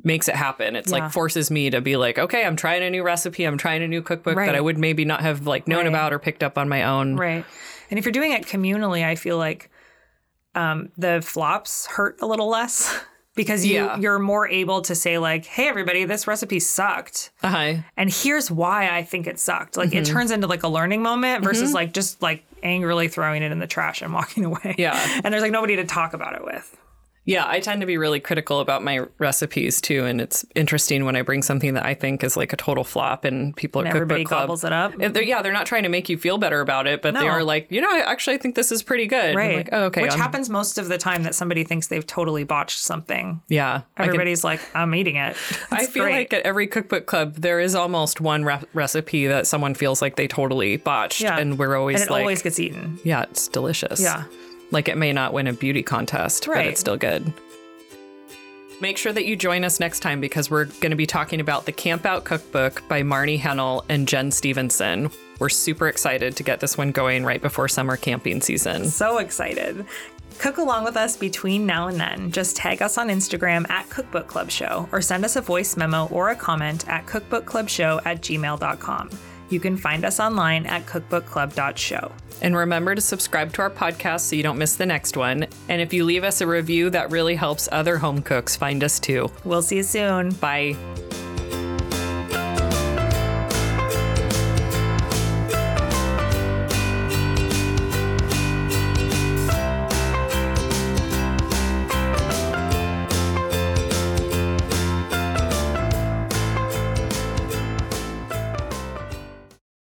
Makes 0.05 0.29
it 0.29 0.37
happen. 0.37 0.77
It's 0.77 0.93
Yeah. 0.93 0.99
like 0.99 1.13
forces 1.13 1.51
me 1.51 1.71
to 1.71 1.81
be 1.81 1.97
like, 1.97 2.19
okay, 2.19 2.45
I'm 2.45 2.55
trying 2.55 2.83
a 2.83 2.91
new 2.91 3.03
recipe. 3.03 3.45
I'm 3.45 3.57
trying 3.57 3.83
a 3.83 3.89
new 3.89 4.03
cookbook 4.03 4.37
Right. 4.37 4.45
that 4.47 4.55
I 4.55 4.61
would 4.61 4.77
maybe 4.77 5.07
not 5.07 5.23
have 5.23 5.47
like 5.47 5.67
known 5.67 5.79
Right. 5.85 5.87
about 5.89 6.13
or 6.13 6.19
picked 6.19 6.43
up 6.43 6.59
on 6.59 6.69
my 6.69 6.83
own. 6.83 7.17
Right. 7.17 7.47
And 7.91 7.99
if 7.99 8.05
you're 8.05 8.13
doing 8.13 8.33
it 8.33 8.43
communally, 8.43 9.03
I 9.07 9.15
feel 9.15 9.39
like 9.39 9.71
um, 10.55 10.91
the 10.99 11.21
flops 11.23 11.87
hurt 11.87 12.21
a 12.21 12.27
little 12.27 12.49
less 12.49 12.99
because 13.35 13.65
you 13.65 13.75
Yeah. 13.75 13.99
you're 13.99 14.19
more 14.19 14.49
able 14.49 14.83
to 14.83 14.95
say 14.95 15.19
like, 15.19 15.45
"Hey, 15.47 15.69
everybody, 15.69 16.05
this 16.05 16.27
recipe 16.27 16.61
sucked, 16.61 17.31
Uh-huh. 17.43 17.75
and 17.97 18.13
here's 18.13 18.51
why 18.51 18.89
I 18.91 19.03
think 19.05 19.27
it 19.27 19.39
sucked." 19.39 19.77
Like 19.77 19.95
it 19.95 20.05
turns 20.05 20.31
into 20.31 20.47
like 20.47 20.63
a 20.63 20.69
learning 20.69 21.03
moment 21.03 21.45
versus 21.45 21.73
like 21.73 21.93
just 21.93 22.21
like 22.23 22.45
angrily 22.63 23.09
throwing 23.09 23.43
it 23.43 23.53
in 23.53 23.59
the 23.59 23.67
trash 23.67 24.03
and 24.03 24.13
walking 24.19 24.45
away. 24.45 24.75
Yeah. 24.79 25.21
and 25.25 25.33
there's 25.33 25.43
like 25.43 25.53
nobody 25.53 25.77
to 25.77 25.85
talk 25.85 26.13
about 26.15 26.35
it 26.35 26.45
with. 26.45 26.77
Yeah, 27.27 27.45
I 27.47 27.61
tend 27.61 27.83
to 27.83 27.87
be 27.87 27.99
really 27.99 28.19
critical 28.19 28.61
about 28.61 28.83
my 28.83 29.07
recipes 29.19 29.81
too, 29.81 30.05
and 30.07 30.21
it's 30.21 30.45
interesting 30.57 31.05
when 31.05 31.17
I 31.17 31.23
bring 31.23 31.43
something 31.43 31.75
that 31.75 31.85
I 31.85 31.95
think 31.95 32.25
is 32.25 32.37
like 32.37 32.53
a 32.53 32.57
total 32.57 32.83
flop, 32.83 33.25
and 33.25 33.55
people 33.55 33.83
at 33.83 33.85
Cookbook 33.85 33.97
everybody 33.97 34.25
Club, 34.25 34.41
gobbles 34.43 34.65
it 34.65 34.73
up. 34.73 34.95
They're- 34.97 35.23
yeah, 35.23 35.43
they're 35.43 35.53
not 35.53 35.67
trying 35.67 35.83
to 35.85 35.89
make 35.91 36.09
you 36.09 36.17
feel 36.17 36.39
better 36.39 36.61
about 36.61 36.87
it, 36.87 37.03
but 37.03 37.15
they 37.15 37.29
are 37.29 37.45
like, 37.45 37.71
you 37.71 37.81
know, 37.83 37.95
actually, 38.05 38.35
I 38.37 38.39
think 38.39 38.55
this 38.55 38.73
is 38.73 38.83
pretty 38.83 39.07
good. 39.07 39.37
Right. 39.37 39.57
like, 39.59 39.69
oh, 39.71 39.85
okay. 39.85 40.03
Which 40.03 40.13
I'm- 40.13 40.21
happens 40.21 40.49
most 40.49 40.79
of 40.79 40.89
the 40.89 40.99
time 40.99 41.23
that 41.25 41.35
somebody 41.35 41.63
thinks 41.63 41.87
they've 41.89 42.07
totally 42.07 42.43
botched 42.45 42.79
something. 42.81 43.43
Yeah, 43.49 43.83
I 43.97 44.03
can- 44.03 44.07
Everybody's 44.07 44.43
like, 44.43 44.61
I'm 44.75 44.95
eating 44.95 45.17
it. 45.17 45.37
I 45.71 45.87
feel 45.87 46.05
great. 46.05 46.15
like 46.15 46.33
at 46.33 46.43
every 46.47 46.67
cookbook 46.67 47.07
club 47.07 47.35
there 47.37 47.61
is 47.61 47.75
almost 47.75 48.21
one 48.21 48.45
re- 48.45 48.61
recipe 48.73 49.27
that 49.27 49.47
someone 49.47 49.75
feels 49.75 50.01
like 50.03 50.17
they 50.17 50.27
totally 50.27 50.79
botched, 50.79 51.21
Yeah. 51.21 51.39
and 51.39 51.59
we're 51.59 51.77
always 51.77 52.01
and 52.01 52.09
it 52.09 52.13
like, 52.13 52.21
always 52.23 52.43
gets 52.43 52.59
eaten. 52.59 52.99
yeah, 53.05 53.23
it's 53.23 53.47
delicious. 53.47 54.01
Yeah. 54.01 54.25
Like 54.71 54.89
it 54.89 54.97
may 54.97 55.13
not 55.13 55.33
win 55.33 55.47
a 55.47 55.53
beauty 55.53 55.83
contest, 55.83 56.47
but 56.47 56.67
it's 56.67 56.81
still 56.81 56.97
good. 56.97 57.33
Make 58.81 58.97
sure 58.97 59.13
that 59.13 59.27
you 59.27 59.37
join 59.37 59.63
us 59.65 59.79
next 59.79 60.01
time 60.01 60.21
because 60.21 60.51
we're 60.51 60.65
going 60.65 60.91
to 60.91 60.97
be 60.97 61.07
talking 61.07 61.39
about 61.41 61.67
the 61.67 61.73
Camp 61.73 62.07
Out 62.07 62.25
Cookbook 62.25 62.83
by 62.89 63.03
Marnie 63.03 63.39
Hanel 63.39 63.85
and 63.91 64.09
Jen 64.09 64.31
Stevenson. 64.31 65.11
We're 65.39 65.51
super 65.51 65.87
excited 65.87 66.35
to 66.37 66.43
get 66.43 66.61
this 66.61 66.79
one 66.79 66.91
going 66.91 67.25
right 67.25 67.43
before 67.43 67.69
summer 67.69 67.99
camping 67.99 68.41
season. 68.41 68.87
So 68.87 69.19
excited. 69.19 69.85
Cook 70.39 70.57
along 70.57 70.85
with 70.85 70.97
us 70.97 71.19
between 71.19 71.67
now 71.67 71.89
and 71.89 72.01
then. 72.01 72.33
Just 72.33 72.57
tag 72.57 72.81
us 72.81 72.97
on 72.97 73.09
Instagram 73.09 73.69
at 73.69 73.91
Cookbook 73.91 74.27
Club 74.27 74.51
Show 74.51 74.89
or 74.93 75.03
send 75.03 75.27
us 75.27 75.37
a 75.37 75.43
voice 75.43 75.77
memo 75.77 76.07
or 76.07 76.31
a 76.31 76.37
comment 76.37 76.89
at 76.89 77.05
cookbookclubshow 77.05 78.01
at 78.07 78.23
gmail.com. 78.23 79.11
You 79.51 79.61
can 79.61 79.77
find 79.77 80.05
us 80.05 80.19
online 80.19 80.67
at 80.67 80.87
cookbookclub.show. 80.87 82.13
And 82.43 82.57
remember 82.57 82.95
to 82.95 83.01
subscribe 83.01 83.53
to 83.55 83.63
our 83.63 83.71
podcast 83.71 84.21
so 84.21 84.37
you 84.37 84.43
don't 84.43 84.59
miss 84.59 84.77
the 84.77 84.87
next 84.87 85.17
one. 85.17 85.47
And 85.69 85.83
if 85.83 85.93
you 85.93 86.05
leave 86.05 86.25
us 86.25 86.41
a 86.41 86.47
review, 86.47 86.89
that 86.91 87.11
really 87.11 87.35
helps 87.35 87.69
other 87.71 87.99
home 87.99 88.23
cooks 88.23 88.57
find 88.57 88.83
us 88.83 88.99
too. 88.99 89.31
We'll 89.45 89.63
see 89.63 89.77
you 89.77 89.83
soon. 89.83 90.31
Bye. 90.33 90.77